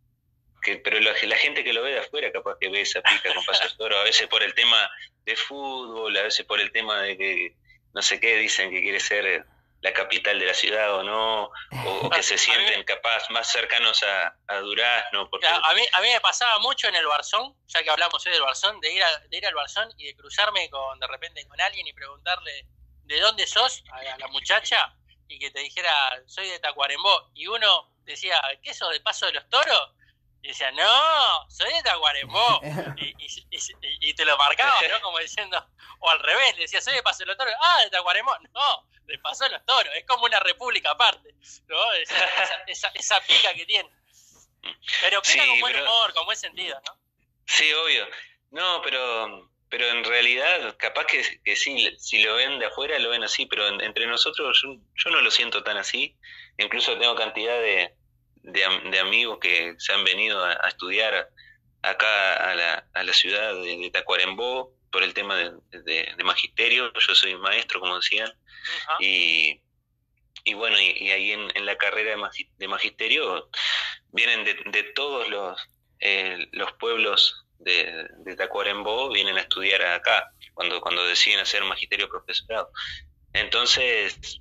que, 0.63 0.77
pero 0.77 1.01
la, 1.01 1.15
gente 1.15 1.65
que 1.65 1.73
lo 1.73 1.83
ve 1.83 1.91
de 1.91 1.99
afuera 1.99 2.31
capaz 2.31 2.57
que 2.61 2.69
ve 2.69 2.83
esa 2.83 3.03
pica 3.03 3.35
con 3.35 3.45
Paso 3.45 3.77
Toro, 3.77 3.99
a 3.99 4.05
veces 4.05 4.29
por 4.29 4.43
el 4.43 4.55
tema 4.55 4.91
de 5.25 5.37
fútbol, 5.37 6.17
a 6.17 6.23
veces 6.23 6.47
por 6.47 6.61
el 6.61 6.71
tema 6.71 7.03
de 7.03 7.19
que 7.19 7.57
no 7.95 8.01
sé 8.01 8.21
qué 8.21 8.37
dicen 8.37 8.71
que 8.71 8.81
quiere 8.81 9.01
ser 9.01 9.45
la 9.83 9.93
capital 9.93 10.39
de 10.39 10.47
la 10.47 10.55
ciudad 10.55 10.95
o 10.95 11.03
no, 11.03 11.51
o, 11.85 12.11
que 12.11 12.23
se 12.23 12.39
sienten 12.39 12.85
capaz 12.85 13.29
más 13.31 13.51
cercanos 13.51 14.03
a, 14.05 14.35
a 14.47 14.57
Durazno. 14.59 15.29
Porque... 15.29 15.47
A, 15.47 15.75
mí, 15.75 15.83
a 15.93 16.01
mí 16.01 16.09
me 16.09 16.21
pasaba 16.21 16.59
mucho 16.61 16.89
en 16.89 16.95
el 16.95 17.07
Barzón, 17.07 17.55
ya 17.67 17.83
que 17.83 17.91
hablamos 17.91 18.25
hoy 18.25 18.33
del 18.33 18.43
Barzón, 18.43 18.81
de 18.81 18.93
ir, 18.93 19.03
a, 19.03 19.19
de 19.19 19.37
ir 19.37 19.47
al 19.47 19.55
Barzón 19.55 19.93
y 19.99 20.07
de 20.07 20.17
cruzarme 20.17 20.71
con 20.71 20.99
de 20.99 21.07
repente 21.09 21.47
con 21.47 21.61
alguien 21.61 21.87
y 21.87 21.93
preguntarle, 21.93 22.67
¿de 23.03 23.21
dónde 23.21 23.47
sos? 23.47 23.83
a 23.93 24.19
la 24.19 24.29
muchacha 24.29 24.95
y 25.29 25.39
que 25.39 25.51
te 25.51 25.61
dijera, 25.61 26.23
soy 26.27 26.49
de 26.49 26.59
Tacuarembó, 26.61 27.31
y 27.35 27.47
uno 27.47 27.91
decía, 28.05 28.41
¿qué 28.63 28.75
sos 28.75 28.93
de 28.93 29.01
Paso 29.01 29.27
de 29.27 29.33
los 29.33 29.49
Toros? 29.49 29.91
Y 30.43 30.49
decía, 30.49 30.73
no, 30.73 31.49
soy 31.49 31.73
de 31.73 31.83
Tacuarembó. 31.83 32.61
y, 34.01 34.15
te 34.15 34.25
lo 34.25 34.37
marcaba, 34.37 34.81
¿no? 34.89 35.01
Como 35.01 35.19
diciendo, 35.19 35.65
o 36.01 36.11
al 36.11 36.19
revés, 36.19 36.57
le 36.57 36.63
decía, 36.63 36.81
soy 36.81 36.95
de 36.95 37.03
Paso 37.03 37.21
de 37.21 37.27
los 37.27 37.37
Toros. 37.37 37.55
Ah, 37.61 37.83
de 37.85 37.91
Tacuarembó. 37.91 38.37
No, 38.53 38.89
de 39.05 39.19
Paso 39.19 39.45
de 39.45 39.51
los 39.51 39.65
Toros. 39.65 39.95
Es 39.95 40.05
como 40.05 40.25
una 40.25 40.41
república 40.41 40.91
aparte, 40.91 41.35
¿no? 41.69 41.93
Esa, 42.67 42.89
esa, 42.95 43.21
pica 43.21 43.55
que 43.55 43.67
tiene. 43.67 43.89
Pero 45.01 45.23
pica 45.23 45.47
con 45.47 45.61
buen 45.61 45.81
humor, 45.81 46.13
con 46.15 46.25
buen 46.27 46.37
sentido, 46.37 46.81
¿no? 46.87 46.99
Sí, 47.47 47.73
obvio. 47.73 48.09
No, 48.51 48.83
pero 48.83 49.53
pero 49.73 49.89
en 49.89 50.05
realidad 50.05 50.77
capaz 50.77 51.07
que, 51.07 51.25
que 51.43 51.57
sí, 51.57 51.97
si 51.99 52.23
lo 52.23 52.35
ven 52.35 52.59
de 52.59 52.67
afuera 52.67 52.99
lo 52.99 53.09
ven 53.09 53.25
así, 53.25 53.47
pero 53.47 53.67
entre 53.81 54.07
nosotros 54.07 54.63
yo, 54.63 55.11
no 55.11 55.21
lo 55.23 55.31
siento 55.31 55.63
tan 55.63 55.79
así. 55.79 56.15
Incluso 56.59 56.99
tengo 56.99 57.15
cantidad 57.15 57.59
de, 57.59 57.95
de, 58.43 58.99
amigos 58.99 59.39
que 59.41 59.75
se 59.79 59.93
han 59.93 60.05
venido 60.05 60.45
a, 60.45 60.55
estudiar 60.69 61.29
acá 61.83 62.51
a 62.51 62.55
la, 62.55 62.89
a 62.93 63.03
la 63.03 63.13
ciudad 63.13 63.55
de, 63.55 63.91
Tacuarembó 63.93 64.75
por 64.91 65.03
el 65.03 65.15
tema 65.15 65.37
de, 65.37 66.15
magisterio. 66.25 66.93
Yo 66.93 67.15
soy 67.15 67.37
maestro, 67.37 67.81
como 67.81 67.97
decían. 67.97 68.33
y, 69.01 69.61
y 70.45 70.55
bueno, 70.55 70.81
y, 70.81 71.11
ahí 71.11 71.33
en, 71.33 71.51
en, 71.55 71.67
la 71.67 71.77
carrera 71.77 72.17
de, 72.59 72.69
magisterio 72.69 73.49
vienen 74.13 74.45
de, 74.45 74.83
todos 74.95 75.29
los, 75.29 75.61
eh, 76.01 76.49
los 76.53 76.73
pueblos 76.75 77.47
de, 77.59 78.09
de 78.19 78.37
Tacuarembó 78.37 79.11
vienen 79.11 79.37
a 79.37 79.43
estudiar 79.43 79.83
acá, 79.83 80.33
cuando, 80.55 80.81
cuando 80.81 81.07
deciden 81.07 81.41
hacer 81.41 81.63
magisterio 81.65 82.09
profesorado. 82.09 82.71
Entonces, 83.33 84.41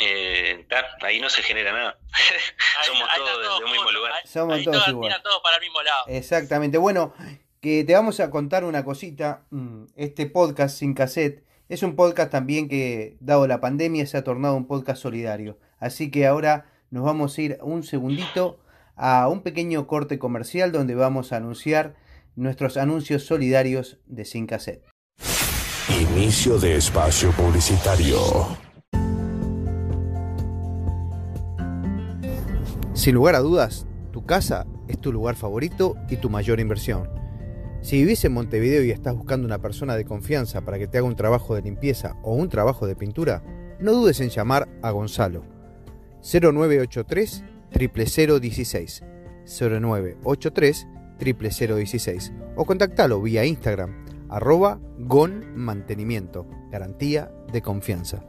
eh, 0.00 0.66
ahí 1.02 1.20
no 1.20 1.28
se 1.28 1.42
genera 1.42 1.72
nada. 1.72 1.98
Somos 2.84 3.08
todos 3.16 3.60
del 3.60 3.70
mismo 3.70 3.90
lugar. 3.92 4.12
Somos 4.24 4.64
todos, 4.64 4.88
igual. 4.88 5.22
todos 5.22 5.40
para 5.42 5.56
el 5.56 5.62
mismo 5.62 5.82
lado. 5.82 6.04
Exactamente. 6.08 6.78
Bueno, 6.78 7.14
que 7.60 7.84
te 7.84 7.94
vamos 7.94 8.20
a 8.20 8.30
contar 8.30 8.64
una 8.64 8.84
cosita. 8.84 9.44
Mm, 9.50 9.84
este 9.96 10.26
podcast 10.26 10.78
sin 10.78 10.94
cassette 10.94 11.44
es 11.68 11.82
un 11.82 11.94
podcast 11.94 12.30
también 12.30 12.68
que, 12.68 13.16
dado 13.20 13.46
la 13.46 13.60
pandemia, 13.60 14.06
se 14.06 14.16
ha 14.16 14.24
tornado 14.24 14.56
un 14.56 14.66
podcast 14.66 15.02
solidario. 15.02 15.58
Así 15.78 16.10
que 16.10 16.26
ahora 16.26 16.66
nos 16.90 17.04
vamos 17.04 17.36
a 17.36 17.42
ir 17.42 17.58
un 17.62 17.82
segundito 17.82 18.60
a 18.96 19.28
un 19.28 19.42
pequeño 19.42 19.86
corte 19.86 20.18
comercial 20.18 20.72
donde 20.72 20.94
vamos 20.94 21.32
a 21.32 21.36
anunciar 21.36 21.94
nuestros 22.36 22.76
anuncios 22.76 23.24
solidarios 23.24 23.98
de 24.06 24.24
Sin 24.24 24.46
Cassette. 24.46 24.84
Inicio 25.88 26.58
de 26.58 26.76
espacio 26.76 27.32
publicitario. 27.32 28.69
Sin 33.00 33.14
lugar 33.14 33.34
a 33.34 33.38
dudas, 33.38 33.86
tu 34.12 34.26
casa 34.26 34.66
es 34.86 34.98
tu 34.98 35.10
lugar 35.10 35.34
favorito 35.34 35.96
y 36.10 36.18
tu 36.18 36.28
mayor 36.28 36.60
inversión. 36.60 37.08
Si 37.80 37.96
vivís 37.96 38.22
en 38.26 38.34
Montevideo 38.34 38.84
y 38.84 38.90
estás 38.90 39.16
buscando 39.16 39.46
una 39.46 39.58
persona 39.58 39.96
de 39.96 40.04
confianza 40.04 40.60
para 40.66 40.78
que 40.78 40.86
te 40.86 40.98
haga 40.98 41.06
un 41.06 41.16
trabajo 41.16 41.54
de 41.54 41.62
limpieza 41.62 42.18
o 42.22 42.34
un 42.34 42.50
trabajo 42.50 42.86
de 42.86 42.96
pintura, 42.96 43.42
no 43.80 43.92
dudes 43.92 44.20
en 44.20 44.28
llamar 44.28 44.68
a 44.82 44.90
Gonzalo. 44.90 45.44
0983 46.20 47.42
0016 47.72 49.02
0983 49.46 50.86
00016 51.18 52.32
o 52.54 52.66
contactalo 52.66 53.22
vía 53.22 53.46
Instagram 53.46 54.04
arroba 54.28 54.78
gon 54.98 55.46
mantenimiento, 55.56 56.46
garantía 56.70 57.32
de 57.50 57.62
confianza. 57.62 58.22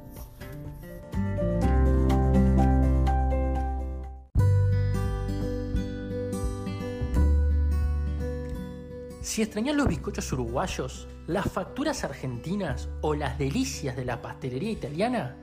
Si 9.21 9.41
extrañas 9.41 9.75
los 9.75 9.88
bizcochos 9.88 10.31
uruguayos, 10.34 11.07
las 11.27 11.49
facturas 11.49 12.03
argentinas 12.03 12.89
o 13.01 13.13
las 13.13 13.38
delicias 13.38 13.95
de 13.95 14.05
la 14.05 14.21
pastelería 14.21 14.71
italiana, 14.71 15.38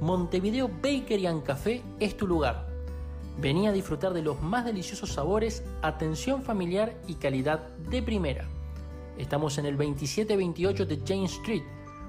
Montevideo 0.00 0.68
Bakery 0.68 1.26
and 1.26 1.42
Café 1.42 1.82
es 2.00 2.16
tu 2.16 2.26
lugar 2.26 2.68
Venía 3.40 3.70
a 3.70 3.72
disfrutar 3.72 4.12
de 4.14 4.22
los 4.22 4.42
más 4.42 4.64
deliciosos 4.64 5.12
sabores, 5.12 5.62
atención 5.80 6.42
familiar 6.42 6.96
y 7.06 7.14
calidad 7.14 7.68
de 7.88 8.02
primera. 8.02 8.48
Estamos 9.16 9.58
en 9.58 9.66
el 9.66 9.76
2728 9.76 10.86
de 10.86 10.98
Jane 11.06 11.26
Street 11.26 11.62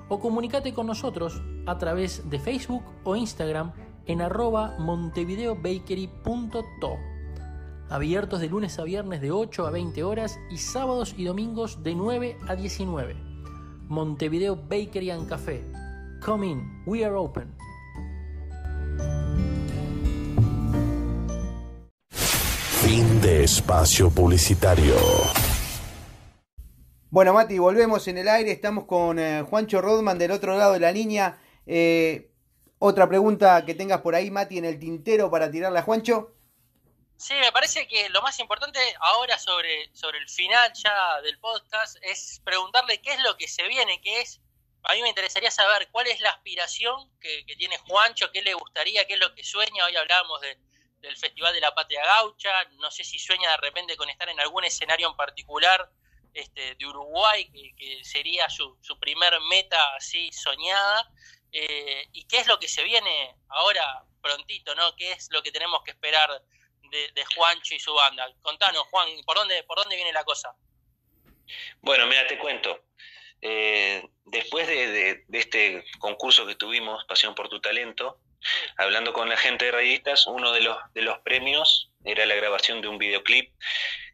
o 0.08 0.19
comunícate 0.19 0.73
con 0.73 0.88
nosotros 0.88 1.39
a 1.67 1.77
través 1.77 2.27
de 2.32 2.39
Facebook 2.39 2.82
o 3.03 3.15
Instagram 3.15 3.73
en 4.08 4.21
arroba 4.21 4.75
montevideobakery.to. 4.79 7.18
Abiertos 7.91 8.39
de 8.39 8.49
lunes 8.49 8.78
a 8.78 8.84
viernes 8.84 9.19
de 9.19 9.32
8 9.32 9.65
a 9.65 9.71
20 9.71 10.04
horas 10.04 10.39
y 10.52 10.58
sábados 10.58 11.15
y 11.17 11.23
domingos 11.23 11.82
de 11.82 11.95
9 11.95 12.38
a 12.47 12.56
19. 12.56 13.15
Montevideo 13.88 14.56
Bakery 14.56 15.10
and 15.10 15.28
Café. 15.28 15.63
Come 16.23 16.45
in, 16.45 16.84
we 16.86 17.04
are 17.04 17.15
open. 17.15 17.52
Fin 22.12 23.21
de 23.21 23.45
espacio 23.45 24.12
publicitario. 24.12 24.93
Bueno, 27.10 27.34
Mati, 27.34 27.58
volvemos 27.58 28.08
en 28.08 28.19
el 28.19 28.28
aire. 28.28 28.52
Estamos 28.52 28.84
con 28.84 29.17
eh, 29.17 29.43
Juancho 29.49 29.82
Rodman 29.82 30.19
del 30.19 30.30
otro 30.30 30.56
lado 30.56 30.73
de 30.73 30.80
la 30.80 30.91
línea. 30.91 31.39
Eh, 31.65 32.30
otra 32.78 33.10
pregunta 33.10 33.65
que 33.65 33.73
tengas 33.73 34.02
por 34.02 34.13
ahí, 34.13 34.30
Mati, 34.30 34.60
en 34.60 34.65
el 34.65 34.78
tintero 34.78 35.32
para 35.32 35.49
tirarla 35.49 35.80
a 35.80 35.84
Juancho. 35.84 36.36
Sí, 37.19 37.34
me 37.34 37.51
parece 37.51 37.86
que 37.86 38.08
lo 38.08 38.21
más 38.21 38.39
importante 38.39 38.79
ahora 39.01 39.38
sobre, 39.38 39.93
sobre 39.93 40.19
el 40.19 40.29
final 40.29 40.71
ya 40.73 41.19
del 41.19 41.38
podcast 41.38 41.97
es 42.01 42.39
preguntarle 42.45 43.01
qué 43.01 43.12
es 43.12 43.19
lo 43.19 43.36
que 43.36 43.49
se 43.49 43.67
viene, 43.67 43.99
qué 43.99 44.21
es. 44.21 44.39
A 44.84 44.93
mí 44.93 45.01
me 45.01 45.10
interesaría 45.10 45.51
saber 45.51 45.89
cuál 45.91 46.08
es 46.08 46.21
la 46.21 46.29
aspiración 46.29 47.12
que, 47.19 47.45
que 47.45 47.58
tiene 47.58 47.77
Juancho, 47.79 48.32
qué 48.32 48.41
le 48.41 48.53
gustaría, 48.53 49.05
qué 49.05 49.15
es 49.15 49.19
lo 49.19 49.36
que 49.36 49.43
sueña. 49.43 49.84
Hoy 49.84 49.97
hablábamos 49.97 50.39
de, 50.39 50.58
del 51.01 51.17
Festival 51.17 51.53
de 51.53 51.60
la 51.60 51.75
Patria 51.75 52.05
Gaucha, 52.05 52.53
no 52.77 52.89
sé 52.89 53.03
si 53.03 53.19
sueña 53.19 53.51
de 53.51 53.58
repente 53.58 53.97
con 53.97 54.10
estar 54.10 54.29
en 54.29 54.39
algún 54.39 54.63
escenario 54.63 55.10
en 55.10 55.17
particular 55.17 55.91
este, 56.34 56.75
de 56.75 56.86
Uruguay, 56.86 57.51
que, 57.77 58.01
sería 58.05 58.49
su, 58.49 58.77
su, 58.79 58.97
primer 58.97 59.38
meta 59.41 59.93
así 59.95 60.32
soñada, 60.32 61.12
eh, 61.51 62.08
y 62.13 62.23
qué 62.27 62.38
es 62.38 62.47
lo 62.47 62.58
que 62.60 62.69
se 62.69 62.82
viene 62.82 63.36
ahora 63.49 64.05
prontito, 64.21 64.73
¿no? 64.75 64.95
¿Qué 64.95 65.12
es 65.12 65.27
lo 65.32 65.43
que 65.43 65.51
tenemos 65.51 65.84
que 65.84 65.91
esperar 65.91 66.41
de, 66.89 67.25
Juancho 67.36 67.75
y 67.75 67.80
su 67.80 67.93
banda? 67.93 68.32
Contanos, 68.41 68.84
Juan, 68.89 69.10
¿por 69.25 69.38
dónde, 69.38 69.63
¿por 69.63 69.78
dónde 69.78 69.95
viene 69.95 70.13
la 70.13 70.23
cosa? 70.23 70.54
Bueno, 71.82 72.06
mira, 72.08 72.28
te 72.28 72.38
cuento. 72.38 72.84
Eh, 73.41 74.04
después 74.25 74.67
de, 74.67 75.23
este 75.32 75.86
concurso 75.99 76.45
que 76.45 76.56
tuvimos, 76.56 77.06
Pasión 77.06 77.36
por 77.36 77.49
tu 77.49 77.60
Talento, 77.62 78.19
hablando 78.78 79.13
con 79.13 79.30
la 79.30 79.38
gente 79.38 79.65
de 79.65 79.71
Rayistas, 79.71 80.28
uno 80.28 80.52
de 80.52 80.62
los, 80.62 80.78
de 80.93 81.02
los 81.02 81.19
premios 81.19 81.91
era 82.04 82.25
la 82.25 82.36
grabación 82.36 82.82
de 82.82 82.88
un 82.88 82.97
videoclip, 82.97 83.54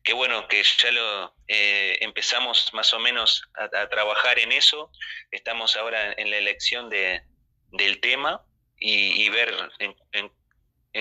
que 0.03 0.13
bueno, 0.13 0.47
que 0.47 0.63
ya 0.63 0.91
lo 0.91 1.35
eh, 1.47 1.97
empezamos 2.01 2.73
más 2.73 2.93
o 2.93 2.99
menos 2.99 3.43
a, 3.55 3.87
trabajar 3.89 4.39
en 4.39 4.51
eso, 4.51 4.91
estamos 5.31 5.75
ahora 5.75 6.13
en 6.17 6.29
la 6.29 6.37
elección 6.37 6.89
de, 6.89 7.23
del 7.71 7.99
tema 8.01 8.43
y, 8.77 9.27
ver 9.29 9.55
en, 9.79 9.95
en, 10.11 10.31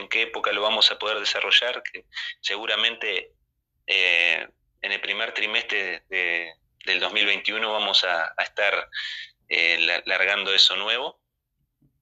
qué 0.08 0.22
época 0.22 0.52
lo 0.52 0.62
vamos 0.62 0.90
a 0.90 0.98
poder 0.98 1.18
desarrollar, 1.18 1.82
que 1.82 2.04
seguramente 2.40 3.32
eh, 3.86 4.48
en 4.82 4.92
el 4.92 5.00
primer 5.00 5.32
trimestre 5.32 6.04
de, 6.08 6.52
del 6.84 7.00
2021 7.00 7.72
vamos 7.72 8.04
a, 8.04 8.34
estar 8.38 8.88
eh, 9.48 10.02
largando 10.04 10.52
eso 10.52 10.76
nuevo. 10.76 11.20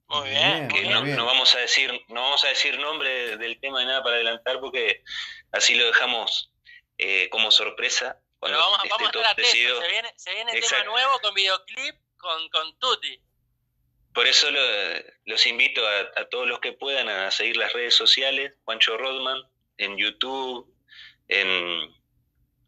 Muy 0.07 0.29
bien. 0.29 0.67
Que 0.67 0.83
no, 0.83 1.25
vamos 1.25 1.55
a 1.55 1.59
decir, 1.59 1.91
no 2.09 2.21
vamos 2.21 2.43
a 2.43 2.49
decir 2.49 2.77
nombre 2.79 3.37
del 3.37 3.59
tema 3.59 3.79
de 3.79 3.85
nada 3.85 4.03
para 4.03 4.15
adelantar 4.15 4.59
porque 4.59 5.03
así 5.51 5.75
lo 5.75 5.85
dejamos 5.87 6.51
eh, 6.97 7.29
como 7.29 7.51
sorpresa. 7.51 8.19
Cuando 8.39 8.59
vamos, 8.59 8.79
a 8.79 8.83
estar 8.83 9.25
atentos. 9.25 9.53
Se 9.53 9.87
viene, 9.87 10.13
se 10.17 10.33
viene 10.33 10.51
tema 10.51 10.83
nuevo 10.83 11.19
con 11.19 11.33
videoclip 11.33 11.95
con, 12.17 12.49
con 12.49 12.77
Tutti. 12.79 13.21
Por 14.13 14.27
eso 14.27 14.47
los 15.25 15.47
invito 15.47 15.81
a, 15.87 16.25
todos 16.29 16.47
los 16.47 16.59
que 16.59 16.73
puedan 16.73 17.09
a 17.09 17.31
seguir 17.31 17.57
las 17.57 17.73
redes 17.73 17.95
sociales, 17.95 18.53
Juancho 18.63 18.97
Rodman, 18.97 19.41
en 19.77 19.97
YouTube, 19.97 20.71
en, 21.27 21.93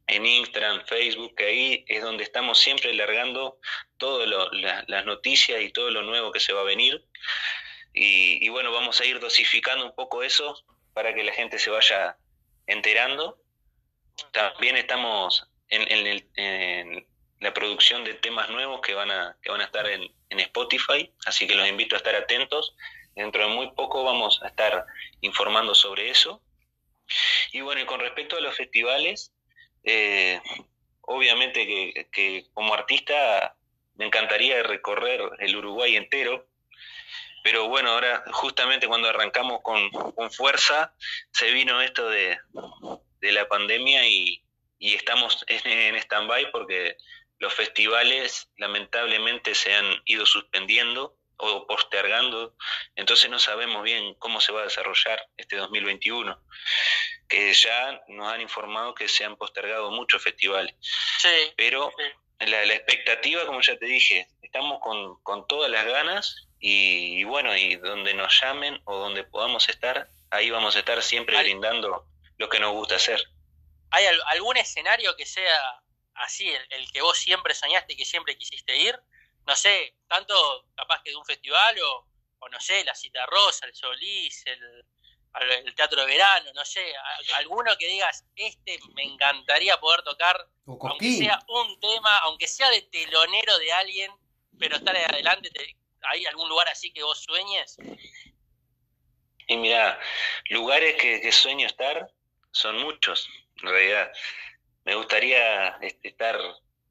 en 0.08 0.25
Instagram, 0.25 0.86
Facebook, 0.86 1.36
que 1.36 1.45
ahí 1.45 1.86
es 1.88 2.01
donde 2.01 2.23
estamos 2.23 2.60
siempre 2.60 2.93
largando 2.93 3.60
todas 3.97 4.29
las 4.88 5.05
noticias 5.05 5.62
y 5.62 5.71
todo 5.71 5.89
lo 5.91 6.03
nuevo 6.03 6.31
que 6.31 6.39
se 6.39 6.53
va 6.53 6.62
a 6.62 6.65
venir. 6.65 7.05
Y, 7.93 8.49
bueno, 8.49 8.71
vamos 8.73 8.99
a 8.99 9.05
ir 9.05 9.19
dosificando 9.19 9.86
un 9.86 9.95
poco 9.95 10.21
eso 10.21 10.62
para 10.93 11.13
que 11.13 11.23
la 11.23 11.31
gente 11.31 11.58
se 11.58 11.69
vaya 11.69 12.17
enterando. 12.67 13.41
También 14.31 14.75
estamos 14.75 15.47
en, 15.69 17.08
la 17.45 17.53
producción 17.53 18.03
de 18.03 18.15
temas 18.15 18.49
nuevos 18.49 18.81
que 18.81 18.95
van 18.95 19.12
a, 19.12 19.38
que 19.43 19.51
van 19.51 19.62
a 19.62 19.65
estar 19.65 19.88
en, 19.88 20.12
en 20.29 20.39
Spotify, 20.39 21.13
así 21.27 21.45
que 21.45 21.53
los 21.53 21.67
invito 21.67 21.95
a 21.95 21.99
estar 21.99 22.15
atentos. 22.15 22.75
Dentro 23.15 23.47
de 23.47 23.53
muy 23.53 23.71
poco 23.73 24.03
vamos 24.03 24.41
a 24.41 24.47
estar 24.47 24.84
informando 25.21 25.75
sobre 25.75 26.10
eso. 26.10 26.41
Y 27.51 27.62
bueno, 27.62 27.81
y 27.81 27.86
con 27.86 27.99
respecto 27.99 28.36
a 28.36 28.41
los 28.41 28.58
festivales, 28.58 29.31
eh, 29.84 30.41
obviamente 31.01 32.08
que, 32.12 32.47
como 32.55 32.73
artista 32.73 33.55
me 33.93 34.05
encantaría 34.05 34.63
recorrer 34.63 35.21
el 35.38 35.55
Uruguay 35.55 35.95
entero, 35.95 36.47
pero 37.43 37.69
bueno, 37.69 37.91
ahora 37.91 38.23
justamente 38.31 38.88
cuando 38.88 39.08
arrancamos 39.08 39.62
con, 39.62 39.91
fuerza, 40.31 40.95
se 41.31 41.51
vino 41.51 41.79
esto 41.79 42.10
de, 42.10 42.39
la 43.21 43.47
pandemia 43.47 44.08
y, 44.08 44.41
estamos 44.79 45.45
en, 45.47 45.71
en 45.71 45.95
stand-by 45.95 46.51
porque 46.51 46.97
los 47.39 47.53
festivales 47.53 48.49
lamentablemente 48.57 49.55
se 49.55 49.73
han 49.73 50.01
ido 50.05 50.25
suspendiendo 50.25 51.17
o 51.37 51.67
postergando, 51.67 52.55
entonces 52.95 53.29
no 53.29 53.39
sabemos 53.39 53.83
bien 53.83 54.13
cómo 54.15 54.39
se 54.39 54.53
va 54.53 54.61
a 54.61 54.65
desarrollar 54.65 55.21
este 55.35 55.57
2021, 55.57 56.39
que 57.27 57.53
ya 57.53 58.01
nos 58.07 58.31
han 58.31 58.41
informado 58.41 58.95
que 58.95 59.09
se 59.09 59.25
han 59.25 59.35
postergado 59.35 59.91
muchos 59.91 60.23
festivales. 60.23 60.73
Sí, 61.19 61.53
Pero 61.57 61.91
La, 62.39 62.63
expectativa, 62.63 63.45
como 63.45 63.61
ya 63.61 63.77
te 63.77 63.85
dije, 63.85 64.27
estamos 64.41 64.79
con, 64.81 65.21
con 65.23 65.47
todas 65.47 65.69
las 65.69 65.85
ganas 65.85 66.47
y, 66.59 67.23
bueno, 67.25 67.55
y 67.55 67.75
donde 67.75 68.13
nos 68.13 68.41
llamen 68.41 68.81
o 68.85 68.97
donde 68.97 69.23
podamos 69.23 69.67
estar, 69.69 70.07
ahí 70.31 70.49
vamos 70.49 70.75
a 70.75 70.79
estar 70.79 71.01
siempre 71.01 71.37
brindando 71.41 72.05
lo 72.37 72.49
que 72.49 72.59
nos 72.59 72.71
gusta 72.71 72.95
hacer. 72.95 73.21
¿Hay 73.91 74.05
algún 74.27 74.57
escenario 74.57 75.15
que 75.15 75.25
sea 75.25 75.81
así, 76.15 76.47
el, 76.47 76.65
el 76.69 76.91
que 76.91 77.01
vos 77.01 77.17
siempre 77.17 77.54
soñaste 77.54 77.93
y 77.93 77.97
que 77.97 78.06
siempre 78.06 78.38
quisiste 78.38 78.75
ir? 78.78 78.99
no 79.45 79.56
sé, 79.56 79.95
tanto 80.08 80.65
capaz 80.75 81.01
que 81.04 81.12
de 81.12 81.15
un 81.15 81.25
festival 81.25 81.75
o, 81.80 82.08
o 82.39 82.49
no 82.49 82.60
sé, 82.60 82.84
la 82.84 82.95
Cita 82.95 83.25
Rosa, 83.25 83.65
el 83.65 83.75
Solís, 83.75 84.43
el, 84.47 84.86
el 85.65 85.75
Teatro 85.75 86.01
de 86.01 86.08
Verano, 86.08 86.51
no 86.54 86.65
sé, 86.65 86.93
alguno 87.36 87.78
que 87.78 87.88
digas, 87.88 88.25
este 88.36 88.80
me 88.95 89.04
encantaría 89.04 89.80
poder 89.80 90.01
tocar, 90.04 90.47
aunque 90.65 91.17
sea 91.17 91.39
un 91.47 91.80
tema, 91.80 92.17
aunque 92.19 92.47
sea 92.47 92.69
de 92.69 92.82
telonero 92.84 93.58
de 93.60 93.71
alguien, 93.73 94.12
pero 94.58 94.78
estar 94.78 94.95
adelante, 94.95 95.49
¿hay 96.04 96.25
algún 96.25 96.49
lugar 96.49 96.67
así 96.69 96.91
que 96.91 97.04
vos 97.04 97.19
sueñes? 97.19 97.78
Y 99.47 99.58
mira, 99.58 99.99
lugares 100.49 100.95
que, 100.99 101.21
que 101.21 101.32
sueño 101.32 101.67
estar 101.67 102.12
son 102.51 102.82
muchos, 102.82 103.30
en 103.62 103.69
realidad. 103.69 104.12
Me 104.85 104.95
gustaría 104.95 105.69
este, 105.81 106.07
estar 106.07 106.39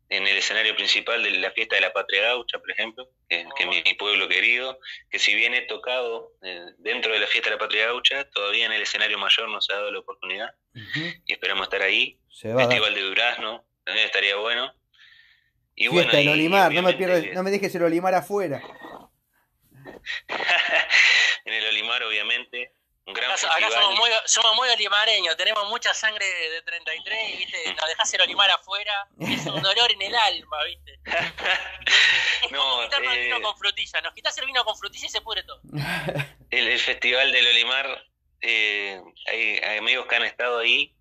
en 0.08 0.26
el 0.26 0.36
escenario 0.36 0.74
principal 0.76 1.22
de 1.22 1.30
la 1.30 1.50
fiesta 1.52 1.76
de 1.76 1.82
la 1.82 1.92
Patria 1.92 2.22
Gaucha, 2.22 2.58
por 2.58 2.70
ejemplo, 2.70 3.08
que, 3.28 3.40
es 3.40 3.66
mi, 3.66 3.82
pueblo 3.94 4.28
querido, 4.28 4.78
que 5.10 5.18
si 5.18 5.34
bien 5.34 5.54
he 5.54 5.62
tocado 5.62 6.32
eh, 6.42 6.66
dentro 6.78 7.12
de 7.12 7.20
la 7.20 7.26
fiesta 7.26 7.50
de 7.50 7.56
la 7.56 7.60
Patria 7.60 7.86
Gaucha, 7.86 8.28
todavía 8.30 8.66
en 8.66 8.72
el 8.72 8.82
escenario 8.82 9.18
mayor 9.18 9.48
no 9.48 9.60
se 9.60 9.72
ha 9.72 9.76
dado 9.76 9.92
la 9.92 10.00
oportunidad 10.00 10.54
y 11.24 11.32
esperamos 11.32 11.64
estar 11.64 11.82
ahí. 11.82 12.18
Festival 12.28 12.94
de 12.94 13.00
Durazno, 13.00 13.64
también 13.84 14.06
estaría 14.06 14.36
bueno. 14.36 14.74
Y 15.76 15.88
fiesta 15.88 16.16
bueno, 16.16 16.32
Olimar, 16.32 16.72
no 16.72 16.82
me, 16.82 16.94
no 17.32 17.42
me 17.42 17.50
dejes 17.50 17.74
el 17.74 17.82
Olimar 17.82 18.14
afuera. 18.14 18.62
en 21.44 21.52
el 21.52 21.66
Olimar, 21.66 22.02
obviamente, 22.02 22.72
acá, 23.06 23.70
somos 23.70 23.98
muy, 23.98 24.10
somos 24.24 24.56
muy 24.56 24.68
olimareños, 24.68 25.36
tenemos 25.36 25.68
mucha 25.68 25.92
sangre 25.92 26.24
de, 26.24 26.62
33 26.62 27.28
y 27.28 27.36
¿viste? 27.36 27.74
nos 27.80 27.88
dejás 27.88 28.14
el 28.14 28.22
olimar 28.22 28.50
afuera, 28.50 29.08
es 29.20 29.46
un 29.46 29.62
dolor 29.62 29.92
en 29.92 30.02
el 30.02 30.14
alma, 30.14 30.64
¿viste? 30.64 30.98
Es 32.44 32.52
no, 32.52 32.58
como 32.58 32.82
quitarnos 32.82 33.14
el 33.14 33.20
vino 33.22 33.36
eh, 33.38 33.42
con 33.42 33.56
frutilla, 33.56 34.00
nos 34.02 34.14
quitas 34.14 34.36
el 34.38 34.46
vino 34.46 34.64
con 34.64 34.76
frutilla 34.76 35.06
y 35.06 35.08
se 35.08 35.20
pudre 35.22 35.42
todo. 35.44 35.60
El, 36.50 36.78
festival 36.78 37.32
del 37.32 37.46
olimar, 37.46 38.06
eh, 38.42 39.00
hay, 39.26 39.78
amigos 39.78 40.06
que 40.06 40.16
han 40.16 40.24
estado 40.24 40.58
ahí 40.58 40.94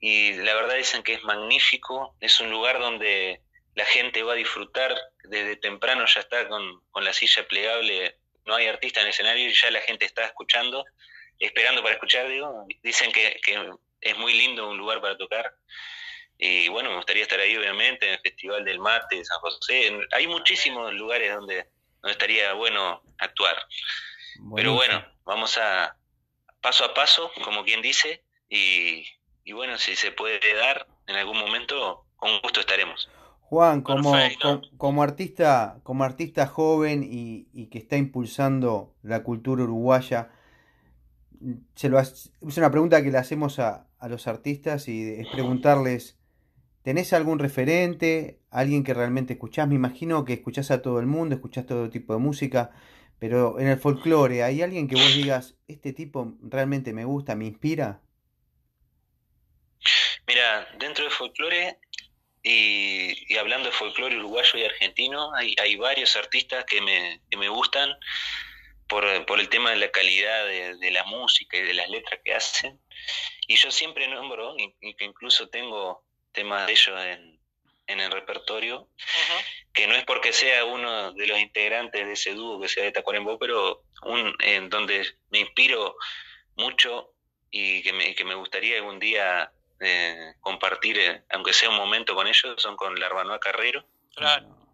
y 0.00 0.32
la 0.34 0.54
verdad 0.54 0.74
dicen 0.74 1.02
que 1.02 1.14
es 1.14 1.22
magnífico, 1.22 2.16
es 2.20 2.40
un 2.40 2.50
lugar 2.50 2.78
donde 2.78 3.40
la 3.74 3.84
gente 3.84 4.22
va 4.22 4.32
a 4.32 4.36
disfrutar, 4.36 4.94
desde 5.24 5.56
temprano 5.56 6.04
ya 6.06 6.20
está 6.20 6.48
con, 6.48 6.82
con 6.90 7.04
la 7.04 7.12
silla 7.12 7.46
plegable, 7.46 8.18
no 8.44 8.56
hay 8.56 8.66
artista 8.66 9.00
en 9.00 9.06
el 9.06 9.10
escenario 9.10 9.48
y 9.48 9.54
ya 9.54 9.70
la 9.70 9.80
gente 9.80 10.04
está 10.04 10.24
escuchando 10.24 10.84
esperando 11.38 11.82
para 11.82 11.94
escuchar, 11.94 12.28
digo. 12.28 12.66
Dicen 12.82 13.12
que, 13.12 13.40
es 14.00 14.16
muy 14.18 14.34
lindo 14.34 14.68
un 14.70 14.78
lugar 14.78 15.00
para 15.00 15.16
tocar. 15.16 15.54
Y 16.38 16.68
bueno, 16.68 16.90
me 16.90 16.96
gustaría 16.96 17.22
estar 17.22 17.40
ahí, 17.40 17.56
obviamente, 17.56 18.06
en 18.06 18.14
el 18.14 18.20
Festival 18.20 18.64
del 18.64 18.78
Mate 18.78 19.16
de 19.16 19.24
San 19.24 19.38
José. 19.40 19.98
Hay 20.12 20.26
muchísimos 20.28 20.92
lugares 20.94 21.34
donde, 21.34 21.66
donde 22.00 22.12
estaría 22.12 22.52
bueno 22.52 23.02
actuar. 23.18 23.56
Pero 24.54 24.74
bueno, 24.74 25.04
vamos 25.24 25.58
a 25.58 25.96
paso 26.60 26.84
a 26.84 26.94
paso, 26.94 27.30
como 27.44 27.64
quien 27.64 27.82
dice, 27.82 28.22
y, 28.48 29.04
bueno, 29.52 29.78
si 29.78 29.96
se 29.96 30.12
puede 30.12 30.40
dar 30.54 30.86
en 31.06 31.16
algún 31.16 31.38
momento, 31.38 32.04
con 32.16 32.40
gusto 32.40 32.60
estaremos. 32.60 33.08
Juan, 33.40 33.80
como, 33.80 34.12
como, 34.76 35.02
artista, 35.02 35.80
como 35.82 36.04
artista 36.04 36.46
joven 36.46 37.02
y, 37.02 37.48
y, 37.54 37.70
que 37.70 37.78
está 37.78 37.96
impulsando 37.96 38.94
la 39.02 39.22
cultura 39.22 39.64
uruguaya, 39.64 40.30
se 41.74 41.88
lo, 41.88 41.98
es 42.00 42.30
una 42.40 42.70
pregunta 42.70 43.02
que 43.02 43.10
le 43.10 43.18
hacemos 43.18 43.58
a, 43.58 43.86
los 44.08 44.28
artistas 44.28 44.86
y 44.88 45.20
es 45.20 45.26
preguntarles, 45.28 46.18
¿tenés 46.82 47.12
algún 47.12 47.38
referente? 47.38 48.40
¿Alguien 48.50 48.84
que 48.84 48.94
realmente 48.94 49.32
escuchás? 49.32 49.66
Me 49.66 49.74
imagino 49.74 50.24
que 50.24 50.34
escuchás 50.34 50.70
a 50.70 50.82
todo 50.82 51.00
el 51.00 51.06
mundo, 51.06 51.34
escuchás 51.34 51.66
todo 51.66 51.90
tipo 51.90 52.12
de 52.12 52.20
música, 52.20 52.70
pero 53.18 53.58
en 53.58 53.66
el 53.66 53.78
folclore, 53.78 54.44
¿hay 54.44 54.62
alguien 54.62 54.86
que 54.86 54.94
vos 54.94 55.14
digas, 55.14 55.56
este 55.66 55.92
tipo 55.92 56.34
realmente 56.42 56.92
me 56.92 57.04
gusta, 57.04 57.34
me 57.34 57.46
inspira? 57.46 58.00
Mira, 60.26 60.68
dentro 60.78 61.04
del 61.04 61.12
folclore 61.12 61.78
y, 62.42 63.36
hablando 63.36 63.68
de 63.68 63.74
folclore 63.74 64.16
uruguayo 64.16 64.58
y 64.58 64.64
argentino, 64.64 65.34
hay, 65.34 65.54
hay 65.60 65.76
varios 65.76 66.14
artistas 66.16 66.64
que 66.64 66.80
me, 66.80 67.20
que 67.30 67.36
me 67.36 67.48
gustan 67.48 67.90
por, 68.88 69.26
por 69.26 69.40
el 69.40 69.48
tema 69.48 69.70
de 69.70 69.76
la 69.76 69.90
calidad 69.90 70.46
de, 70.46 70.90
la 70.90 71.04
música 71.04 71.56
y 71.56 71.62
de 71.62 71.74
las 71.74 71.88
letras 71.88 72.20
que 72.24 72.34
hacen. 72.34 72.80
Y 73.46 73.56
yo 73.56 73.70
siempre 73.70 74.08
nombro, 74.08 74.54
y, 74.56 74.94
que 74.94 75.04
incluso 75.04 75.48
tengo 75.48 76.04
temas 76.32 76.66
de 76.66 76.72
ellos 76.72 77.00
en, 77.00 77.40
en 77.86 78.00
el 78.00 78.10
repertorio, 78.10 78.88
que 79.72 79.86
no 79.86 79.94
es 79.94 80.04
porque 80.04 80.32
sea 80.32 80.64
uno 80.64 81.12
de 81.12 81.26
los 81.26 81.38
integrantes 81.38 82.06
de 82.06 82.12
ese 82.12 82.34
dúo 82.34 82.60
que 82.60 82.68
sea 82.68 82.84
de 82.84 82.92
Tacuarembó, 82.92 83.38
pero 83.38 83.84
un 84.02 84.34
en 84.40 84.68
donde 84.68 85.06
me 85.30 85.40
inspiro 85.40 85.96
mucho 86.56 87.12
y 87.50 87.82
que 87.82 87.92
me, 87.92 88.14
que 88.14 88.24
me 88.24 88.34
gustaría 88.34 88.76
algún 88.76 88.98
día 88.98 89.52
eh, 89.80 90.34
compartir, 90.40 90.98
eh, 90.98 91.22
aunque 91.30 91.52
sea 91.52 91.70
un 91.70 91.76
momento 91.76 92.14
con 92.14 92.26
ellos, 92.26 92.60
son 92.60 92.76
con 92.76 92.98
la 92.98 93.06
Arbanoa 93.06 93.40
Carrero. 93.40 93.84
Claro. 94.14 94.67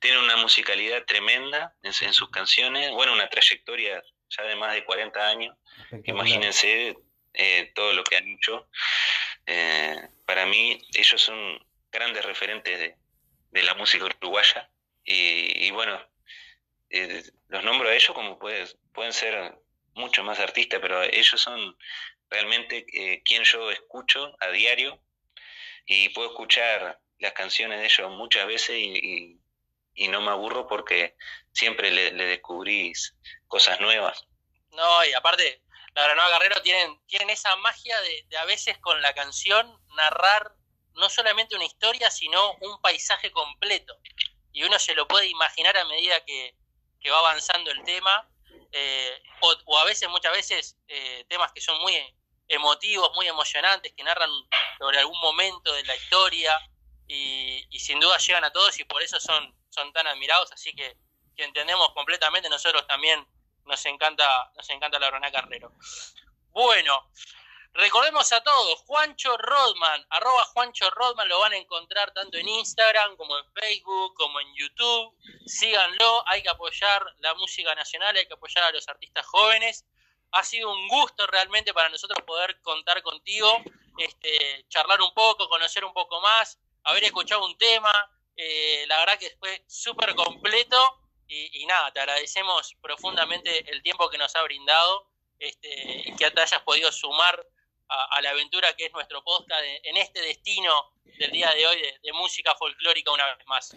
Tiene 0.00 0.18
una 0.18 0.36
musicalidad 0.36 1.04
tremenda 1.04 1.74
en, 1.82 1.92
sus 1.92 2.30
canciones, 2.30 2.90
bueno, 2.92 3.12
una 3.12 3.28
trayectoria 3.28 4.02
ya 4.30 4.42
de 4.44 4.56
más 4.56 4.74
de 4.74 4.84
40 4.84 5.28
años. 5.28 5.56
Imagínense 6.04 6.96
eh, 7.34 7.72
todo 7.74 7.92
lo 7.92 8.04
que 8.04 8.16
han 8.16 8.28
hecho. 8.28 8.68
para 10.26 10.46
mí, 10.46 10.80
ellos 10.94 11.20
son 11.20 11.58
grandes 11.90 12.24
referentes 12.24 12.78
de, 12.78 12.96
de 13.50 13.62
la 13.62 13.74
música 13.74 14.04
uruguaya. 14.04 14.70
Y, 15.04 15.70
bueno, 15.70 15.98
los 17.48 17.64
nombro 17.64 17.88
a 17.88 17.94
ellos 17.94 18.14
como 18.14 18.38
pueden 18.38 19.12
ser 19.12 19.54
muchos 19.94 20.24
más 20.24 20.38
artistas, 20.38 20.80
pero 20.80 21.02
ellos 21.02 21.40
son 21.40 21.76
realmente 22.30 22.86
eh, 22.92 23.22
quien 23.24 23.42
yo 23.44 23.70
escucho 23.70 24.36
a 24.40 24.48
diario 24.48 25.00
y 25.86 26.10
puedo 26.10 26.28
escuchar 26.28 27.00
las 27.18 27.32
canciones 27.32 27.80
de 27.80 27.86
ellos 27.86 28.10
muchas 28.10 28.46
veces 28.46 28.76
y, 28.78 29.40
no 30.06 30.20
me 30.20 30.30
aburro 30.30 30.68
porque 30.68 31.16
siempre 31.52 31.90
le, 31.90 32.12
descubrís 32.12 33.16
cosas 33.48 33.80
nuevas. 33.80 34.28
No, 34.70 35.04
y 35.04 35.12
aparte, 35.14 35.62
la 35.94 36.04
Granada 36.04 36.38
Guerrero 36.38 36.62
tienen, 36.62 37.00
tienen 37.06 37.30
esa 37.30 37.56
magia 37.56 38.00
de, 38.02 38.26
de, 38.28 38.36
a 38.36 38.44
veces 38.44 38.78
con 38.78 39.02
la 39.02 39.12
canción 39.14 39.76
narrar 39.96 40.54
no 40.94 41.08
solamente 41.10 41.56
una 41.56 41.64
historia, 41.64 42.10
sino 42.10 42.52
un 42.60 42.80
paisaje 42.80 43.32
completo. 43.32 43.96
Y 44.52 44.62
uno 44.62 44.78
se 44.78 44.94
lo 44.94 45.08
puede 45.08 45.26
imaginar 45.26 45.76
a 45.76 45.84
medida 45.86 46.24
que, 46.24 46.54
que 47.00 47.10
va 47.10 47.18
avanzando 47.18 47.72
el 47.72 47.82
tema 47.82 48.28
eh, 48.72 49.22
o, 49.66 49.78
a 49.78 49.84
veces, 49.84 50.08
muchas 50.08 50.32
veces, 50.32 50.76
eh, 50.88 51.24
temas 51.28 51.52
que 51.52 51.60
son 51.60 51.80
muy 51.80 51.94
emotivos, 52.48 53.10
muy 53.14 53.26
emocionantes, 53.26 53.92
que 53.94 54.02
narran 54.02 54.30
sobre 54.78 54.98
algún 54.98 55.18
momento 55.20 55.72
de 55.72 55.84
la 55.84 55.96
historia 55.96 56.52
y, 57.06 57.66
sin 57.78 58.00
duda 58.00 58.18
llegan 58.18 58.44
a 58.44 58.52
todos 58.52 58.78
y 58.78 58.84
por 58.84 59.02
eso 59.02 59.18
son, 59.20 59.54
son 59.70 59.92
tan 59.92 60.06
admirados, 60.06 60.52
así 60.52 60.72
que, 60.74 60.96
que 61.36 61.44
entendemos 61.44 61.92
completamente, 61.92 62.48
nosotros 62.48 62.86
también 62.86 63.26
nos 63.64 63.84
encanta, 63.86 64.50
nos 64.56 64.68
encanta 64.70 64.98
la 64.98 65.10
Roná 65.10 65.30
Carrero. 65.30 65.72
Bueno, 66.50 67.10
Recordemos 67.74 68.32
a 68.32 68.40
todos, 68.40 68.80
Juancho 68.86 69.36
Rodman, 69.36 70.04
arroba 70.10 70.44
Juancho 70.46 70.90
Rodman, 70.90 71.28
lo 71.28 71.38
van 71.38 71.52
a 71.52 71.56
encontrar 71.58 72.12
tanto 72.12 72.36
en 72.36 72.48
Instagram 72.48 73.16
como 73.16 73.38
en 73.38 73.44
Facebook, 73.52 74.14
como 74.14 74.40
en 74.40 74.52
YouTube. 74.56 75.14
Síganlo, 75.46 76.24
hay 76.26 76.42
que 76.42 76.48
apoyar 76.48 77.04
la 77.20 77.34
música 77.34 77.72
nacional, 77.76 78.16
hay 78.16 78.26
que 78.26 78.34
apoyar 78.34 78.64
a 78.64 78.72
los 78.72 78.88
artistas 78.88 79.24
jóvenes. 79.26 79.84
Ha 80.32 80.42
sido 80.42 80.72
un 80.72 80.88
gusto 80.88 81.24
realmente 81.28 81.72
para 81.72 81.88
nosotros 81.88 82.18
poder 82.26 82.60
contar 82.62 83.00
contigo, 83.02 83.62
este, 83.98 84.66
charlar 84.68 85.00
un 85.00 85.14
poco, 85.14 85.48
conocer 85.48 85.84
un 85.84 85.92
poco 85.92 86.20
más, 86.20 86.58
haber 86.82 87.04
escuchado 87.04 87.44
un 87.44 87.56
tema. 87.58 87.92
Eh, 88.38 88.86
la 88.86 89.00
verdad 89.00 89.18
que 89.18 89.36
fue 89.38 89.62
súper 89.66 90.14
completo 90.14 90.78
y, 91.26 91.62
y 91.62 91.66
nada, 91.66 91.92
te 91.92 92.00
agradecemos 92.00 92.74
profundamente 92.80 93.70
el 93.70 93.82
tiempo 93.82 94.08
que 94.08 94.16
nos 94.16 94.34
ha 94.36 94.42
brindado 94.44 95.08
este, 95.38 96.02
y 96.06 96.16
que 96.16 96.30
te 96.30 96.40
hayas 96.40 96.62
podido 96.62 96.90
sumar 96.90 97.44
a, 97.88 98.20
la 98.20 98.30
aventura 98.30 98.68
que 98.76 98.86
es 98.86 98.92
nuestro 98.92 99.22
podcast 99.22 99.62
en 99.82 99.96
este 99.96 100.20
destino 100.20 100.72
del 101.18 101.30
día 101.30 101.50
de 101.54 101.66
hoy 101.66 101.76
de, 102.02 102.12
música 102.12 102.54
folclórica 102.54 103.12
una 103.12 103.26
vez 103.26 103.46
más. 103.46 103.76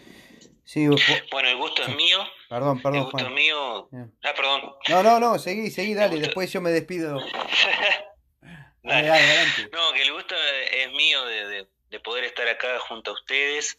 Sí, 0.64 0.86
bueno, 1.30 1.48
el 1.48 1.56
gusto 1.56 1.82
es 1.82 1.94
mío. 1.96 2.18
Perdón, 2.48 2.82
perdón. 2.82 2.98
El 2.98 3.04
gusto 3.04 3.26
es 3.26 3.30
mío. 3.30 3.88
Ah, 4.22 4.34
perdón. 4.34 4.74
No, 4.88 5.02
no, 5.02 5.20
no, 5.20 5.38
seguí, 5.38 5.70
seguí, 5.70 5.94
dale, 5.94 6.18
después 6.20 6.52
yo 6.52 6.60
me 6.60 6.70
despido. 6.70 7.18
dale, 8.82 9.08
dale, 9.08 9.70
no, 9.72 9.92
que 9.92 10.02
el 10.02 10.12
gusto 10.12 10.34
es 10.36 10.92
mío 10.92 11.24
de, 11.24 11.66
de, 11.88 12.00
poder 12.00 12.24
estar 12.24 12.48
acá 12.48 12.78
junto 12.80 13.10
a 13.10 13.14
ustedes, 13.14 13.76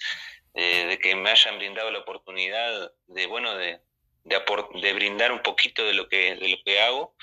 eh, 0.53 0.85
de 0.87 0.99
que 0.99 1.15
me 1.15 1.29
hayan 1.29 1.57
brindado 1.57 1.91
la 1.91 1.99
oportunidad 1.99 2.91
de, 3.07 3.25
bueno, 3.25 3.55
de, 3.55 3.81
de, 4.23 4.41
de 4.81 4.93
brindar 4.93 5.31
un 5.31 5.41
poquito 5.41 5.85
de 5.85 5.93
lo 5.93 6.07
que, 6.09 6.35
de 6.35 6.49
lo 6.49 6.57
que 6.63 6.81
hago 6.81 7.15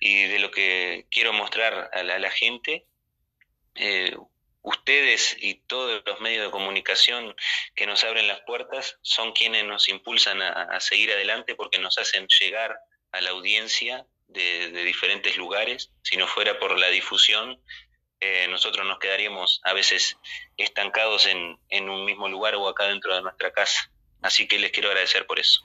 y 0.00 0.24
de 0.24 0.38
lo 0.38 0.50
que 0.50 1.06
quiero 1.10 1.32
mostrar 1.32 1.90
a 1.92 2.02
la, 2.02 2.30
gente. 2.30 2.86
Eh, 3.74 4.16
ustedes 4.62 5.36
y 5.40 5.54
todos 5.66 6.02
los 6.04 6.20
medios 6.20 6.46
de 6.46 6.50
comunicación 6.50 7.34
que 7.74 7.86
nos 7.86 8.02
abren 8.04 8.26
las 8.26 8.40
puertas 8.40 8.98
son 9.02 9.32
quienes 9.32 9.64
nos 9.64 9.88
impulsan 9.88 10.42
a, 10.42 10.80
seguir 10.80 11.12
adelante 11.12 11.54
porque 11.54 11.78
nos 11.78 11.98
hacen 11.98 12.26
llegar 12.40 12.78
a 13.12 13.20
la 13.20 13.30
audiencia 13.30 14.06
de, 14.28 14.70
diferentes 14.84 15.36
lugares. 15.36 15.92
Si 16.02 16.16
no 16.16 16.26
fuera 16.26 16.58
por 16.58 16.78
la 16.78 16.88
difusión, 16.88 17.60
eh, 18.20 18.46
nosotros 18.48 18.86
nos 18.86 18.98
quedaríamos 18.98 19.60
a 19.64 19.72
veces 19.72 20.18
estancados 20.56 21.26
en, 21.26 21.58
en 21.68 21.88
un 21.88 22.04
mismo 22.04 22.28
lugar 22.28 22.54
o 22.54 22.68
acá 22.68 22.84
dentro 22.84 23.14
de 23.14 23.22
nuestra 23.22 23.52
casa. 23.52 23.90
Así 24.22 24.46
que 24.46 24.58
les 24.58 24.70
quiero 24.70 24.88
agradecer 24.88 25.26
por 25.26 25.38
eso 25.38 25.62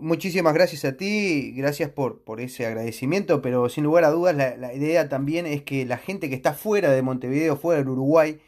muchísimas 0.00 0.54
gracias 0.54 0.84
a 0.84 0.96
ti, 0.96 1.52
gracias 1.56 1.90
por, 1.90 2.22
por 2.22 2.40
ese 2.40 2.66
agradecimiento, 2.66 3.42
pero 3.42 3.68
sin 3.68 3.84
lugar 3.84 4.04
a 4.04 4.10
dudas 4.10 4.36
la, 4.36 4.72
idea 4.72 5.08
también 5.08 5.46
es 5.46 5.62
que 5.62 5.84
la 5.84 5.98
gente 5.98 6.28
que 6.28 6.36
está 6.36 6.54
fuera 6.54 6.90
de 6.92 7.02
Montevideo, 7.02 7.56
fuera 7.56 7.80
del 7.80 7.88
Uruguay, 7.88 8.40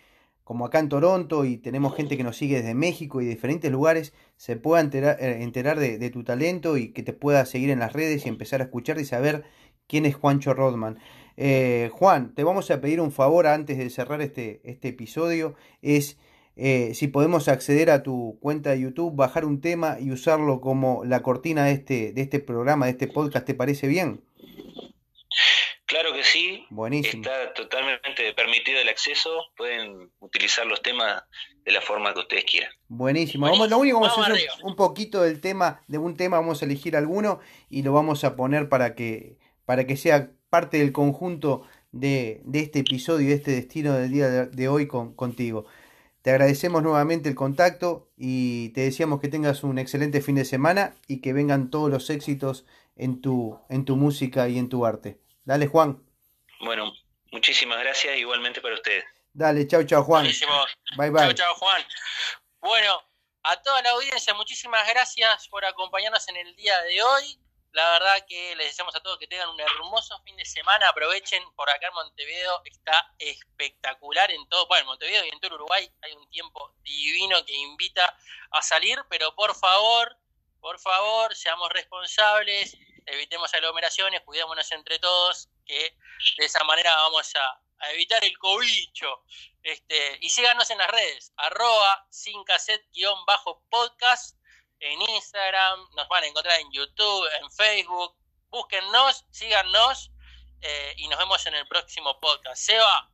como 0.44 0.66
acá 0.66 0.78
en 0.78 0.88
Toronto 0.88 1.44
y 1.44 1.58
tenemos 1.58 1.96
gente 1.96 2.16
que 2.16 2.22
nos 2.22 2.36
sigue 2.36 2.56
desde 2.56 2.74
México 2.74 3.20
y 3.20 3.26
diferentes 3.26 3.70
lugares, 3.70 4.12
se 4.36 4.56
pueda 4.56 4.80
enterar, 4.80 5.16
eh, 5.20 5.42
enterar 5.42 5.78
de, 5.78 6.10
tu 6.10 6.22
talento 6.24 6.76
y 6.76 6.92
que 6.92 7.02
te 7.02 7.12
pueda 7.12 7.44
seguir 7.44 7.70
en 7.70 7.80
las 7.80 7.92
redes 7.92 8.24
y 8.24 8.28
empezar 8.28 8.60
a 8.60 8.64
escuchar 8.64 8.98
y 9.00 9.04
saber 9.04 9.44
quién 9.88 10.06
es 10.06 10.14
Juancho 10.14 10.54
Rodman. 10.54 10.98
Eh, 11.36 11.90
Juan, 11.92 12.34
te 12.34 12.44
vamos 12.44 12.70
a 12.70 12.80
pedir 12.80 13.00
un 13.00 13.12
favor 13.12 13.46
antes 13.46 13.78
de 13.78 13.90
cerrar 13.90 14.20
este, 14.22 14.60
este 14.64 14.88
episodio, 14.88 15.54
es 15.82 16.18
eh, 16.56 16.92
si 16.94 17.08
podemos 17.08 17.48
acceder 17.48 17.90
a 17.90 18.02
tu 18.02 18.38
cuenta 18.40 18.70
de 18.70 18.80
YouTube, 18.80 19.16
bajar 19.16 19.44
un 19.44 19.60
tema 19.60 19.96
y 19.98 20.10
usarlo 20.10 20.60
como 20.60 21.04
la 21.04 21.22
cortina 21.22 21.64
de 21.64 21.72
este, 21.72 22.12
de 22.12 22.20
este 22.20 22.40
programa, 22.40 22.86
de 22.86 22.92
este 22.92 23.08
podcast, 23.08 23.46
¿te 23.46 23.54
parece 23.54 23.86
bien? 23.86 24.22
Claro 25.86 26.12
que 26.12 26.22
sí. 26.22 26.66
Buenísimo. 26.70 27.22
Está 27.22 27.52
totalmente 27.52 28.32
permitido 28.34 28.78
el 28.78 28.88
acceso. 28.88 29.46
Pueden 29.56 30.12
utilizar 30.20 30.64
los 30.64 30.80
temas 30.82 31.24
de 31.64 31.72
la 31.72 31.80
forma 31.80 32.14
que 32.14 32.20
ustedes 32.20 32.44
quieran. 32.44 32.70
Buenísimo. 32.86 33.46
Vamos, 33.46 33.68
lo 33.68 33.78
único 33.78 33.98
que 33.98 34.06
vamos, 34.06 34.28
a 34.28 34.32
hacer 34.32 34.48
un, 34.62 34.76
poquito 34.76 35.22
del 35.22 35.40
tema, 35.40 35.82
de 35.88 35.98
un 35.98 36.16
tema, 36.16 36.38
vamos 36.38 36.62
a 36.62 36.66
elegir 36.66 36.94
alguno 36.94 37.40
y 37.68 37.82
lo 37.82 37.92
vamos 37.92 38.22
a 38.22 38.36
poner 38.36 38.68
para 38.68 38.94
que, 38.94 39.38
para 39.64 39.84
que 39.84 39.96
sea 39.96 40.30
parte 40.50 40.78
del 40.78 40.92
conjunto 40.92 41.66
de, 41.92 42.40
de 42.44 42.60
este 42.60 42.80
episodio, 42.80 43.28
de 43.28 43.34
este 43.34 43.52
destino 43.52 43.94
del 43.94 44.10
día 44.10 44.28
de, 44.28 44.68
hoy 44.68 44.86
con, 44.86 45.14
contigo. 45.14 45.66
Te 46.22 46.30
agradecemos 46.30 46.82
nuevamente 46.82 47.28
el 47.28 47.34
contacto 47.34 48.10
y 48.18 48.70
te 48.70 48.82
deseamos 48.82 49.20
que 49.20 49.28
tengas 49.28 49.62
un 49.62 49.78
excelente 49.78 50.20
fin 50.20 50.34
de 50.34 50.44
semana 50.44 50.94
y 51.06 51.22
que 51.22 51.32
vengan 51.32 51.70
todos 51.70 51.90
los 51.90 52.10
éxitos 52.10 52.66
en 52.96 53.22
tu, 53.22 53.58
en 53.70 53.86
tu 53.86 53.96
música 53.96 54.48
y 54.48 54.58
en 54.58 54.68
tu 54.68 54.84
arte. 54.84 55.18
Dale, 55.44 55.66
Juan. 55.66 56.02
Bueno, 56.60 56.92
muchísimas 57.32 57.78
gracias 57.78 58.18
igualmente 58.18 58.60
para 58.60 58.74
ustedes. 58.74 59.04
Dale, 59.32 59.66
chao, 59.66 59.84
chao, 59.84 60.02
Juan. 60.02 60.26
Bye, 60.96 61.10
bye. 61.10 61.22
Chao, 61.22 61.32
chao, 61.32 61.54
Juan. 61.54 61.82
Bueno, 62.60 63.00
a 63.44 63.56
toda 63.62 63.80
la 63.80 63.90
audiencia, 63.90 64.34
muchísimas 64.34 64.86
gracias 64.90 65.48
por 65.48 65.64
acompañarnos 65.64 66.28
en 66.28 66.36
el 66.36 66.54
día 66.56 66.78
de 66.82 67.02
hoy. 67.02 67.38
La 67.72 67.88
verdad 67.92 68.26
que 68.28 68.56
les 68.56 68.68
deseamos 68.68 68.94
a 68.96 69.00
todos 69.00 69.18
que 69.18 69.28
tengan 69.28 69.48
un 69.48 69.60
hermoso 69.60 70.20
fin 70.24 70.36
de 70.36 70.44
semana. 70.44 70.88
Aprovechen 70.88 71.42
por 71.54 71.70
acá 71.70 71.86
en 71.86 71.94
Montevideo, 71.94 72.62
está 72.64 73.14
espectacular 73.18 74.30
en 74.32 74.48
todo. 74.48 74.66
Bueno, 74.66 74.80
en 74.82 74.86
Montevideo 74.88 75.24
y 75.24 75.28
en 75.28 75.38
todo 75.38 75.54
Uruguay 75.54 75.88
hay 76.02 76.12
un 76.12 76.28
tiempo 76.30 76.74
divino 76.82 77.44
que 77.44 77.54
invita 77.54 78.16
a 78.50 78.62
salir, 78.62 78.98
pero 79.08 79.34
por 79.36 79.54
favor, 79.54 80.16
por 80.60 80.80
favor, 80.80 81.36
seamos 81.36 81.70
responsables, 81.70 82.76
evitemos 83.06 83.54
aglomeraciones, 83.54 84.22
cuidémonos 84.22 84.72
entre 84.72 84.98
todos, 84.98 85.48
que 85.64 85.96
de 86.38 86.44
esa 86.44 86.64
manera 86.64 86.94
vamos 86.96 87.32
a, 87.36 87.60
evitar 87.92 88.22
el 88.24 88.36
cobicho. 88.36 89.22
Este, 89.62 90.18
y 90.20 90.28
síganos 90.28 90.68
en 90.70 90.78
las 90.78 90.90
redes, 90.90 91.32
arroba 91.36 92.06
sin 92.10 92.42
cassette-podcast 92.44 94.39
en 94.80 95.00
Instagram, 95.02 95.80
nos 95.94 96.08
van 96.08 96.24
a 96.24 96.26
encontrar 96.26 96.58
en 96.60 96.70
YouTube, 96.72 97.24
en 97.42 97.50
Facebook. 97.50 98.14
Búsquennos, 98.50 99.26
síganos 99.30 100.10
eh, 100.62 100.94
y 100.96 101.08
nos 101.08 101.18
vemos 101.18 101.46
en 101.46 101.54
el 101.54 101.66
próximo 101.68 102.18
podcast. 102.18 102.62
Seba, 102.62 103.10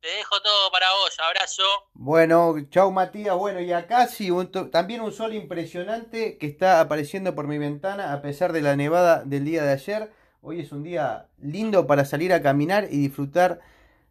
te 0.00 0.08
dejo 0.08 0.40
todo 0.40 0.72
para 0.72 0.90
vos. 0.92 1.18
Abrazo. 1.20 1.62
Bueno, 1.92 2.54
chau 2.70 2.90
Matías. 2.90 3.36
Bueno, 3.36 3.60
y 3.60 3.72
acá 3.72 4.06
sí, 4.06 4.30
también 4.72 5.02
un 5.02 5.12
sol 5.12 5.34
impresionante 5.34 6.38
que 6.38 6.46
está 6.46 6.80
apareciendo 6.80 7.34
por 7.34 7.46
mi 7.46 7.58
ventana 7.58 8.14
a 8.14 8.22
pesar 8.22 8.52
de 8.52 8.62
la 8.62 8.76
nevada 8.76 9.22
del 9.24 9.44
día 9.44 9.62
de 9.62 9.72
ayer. 9.72 10.12
Hoy 10.40 10.60
es 10.60 10.72
un 10.72 10.82
día 10.82 11.28
lindo 11.38 11.86
para 11.86 12.06
salir 12.06 12.32
a 12.32 12.40
caminar 12.40 12.88
y 12.90 12.96
disfrutar 12.96 13.60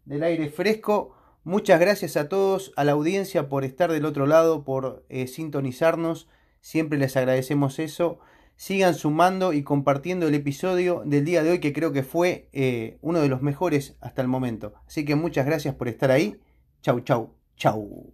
del 0.05 0.21
aire 0.21 0.49
fresco. 0.49 1.15
Muchas 1.43 1.79
gracias 1.79 2.17
a 2.17 2.29
todos, 2.29 2.71
a 2.75 2.83
la 2.83 2.91
audiencia 2.91 3.49
por 3.49 3.65
estar 3.65 3.91
del 3.91 4.05
otro 4.05 4.27
lado, 4.27 4.63
por 4.63 5.03
eh, 5.09 5.25
sintonizarnos 5.25 6.27
Siempre 6.61 6.97
les 6.97 7.15
agradecemos 7.17 7.79
eso. 7.79 8.19
Sigan 8.55 8.93
sumando 8.93 9.53
y 9.53 9.63
compartiendo 9.63 10.27
el 10.27 10.35
episodio 10.35 11.03
del 11.05 11.23
día 11.23 11.43
de 11.43 11.51
hoy 11.51 11.59
que 11.59 11.71
creo 11.71 11.93
que 11.93 12.03
fue 12.03 12.49
eh, 12.51 12.97
uno 13.01 13.21
de 13.21 13.29
los 13.29 13.41
mejores 13.41 13.95
hasta 14.01 14.21
el 14.21 14.27
momento. 14.27 14.73
Así 14.85 15.05
que 15.05 15.15
muchas 15.15 15.45
gracias 15.45 15.75
por 15.75 15.87
estar 15.87 16.11
ahí. 16.11 16.37
Chau, 16.81 16.99
chau, 17.01 17.35
chau. 17.55 18.13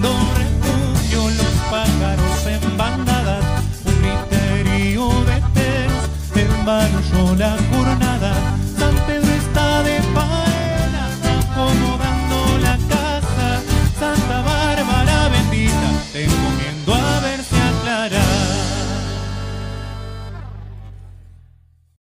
buscando 0.00 0.18
refugio 0.34 1.28
los 1.30 1.54
pájaros 1.70 2.46
en 2.46 2.76
bandadas, 2.76 3.44
un 3.84 4.02
misterio 4.02 5.08
de 5.24 5.42
teros, 5.54 6.08
hermanos 6.34 7.04
yo 7.12 7.36
las 7.36 7.69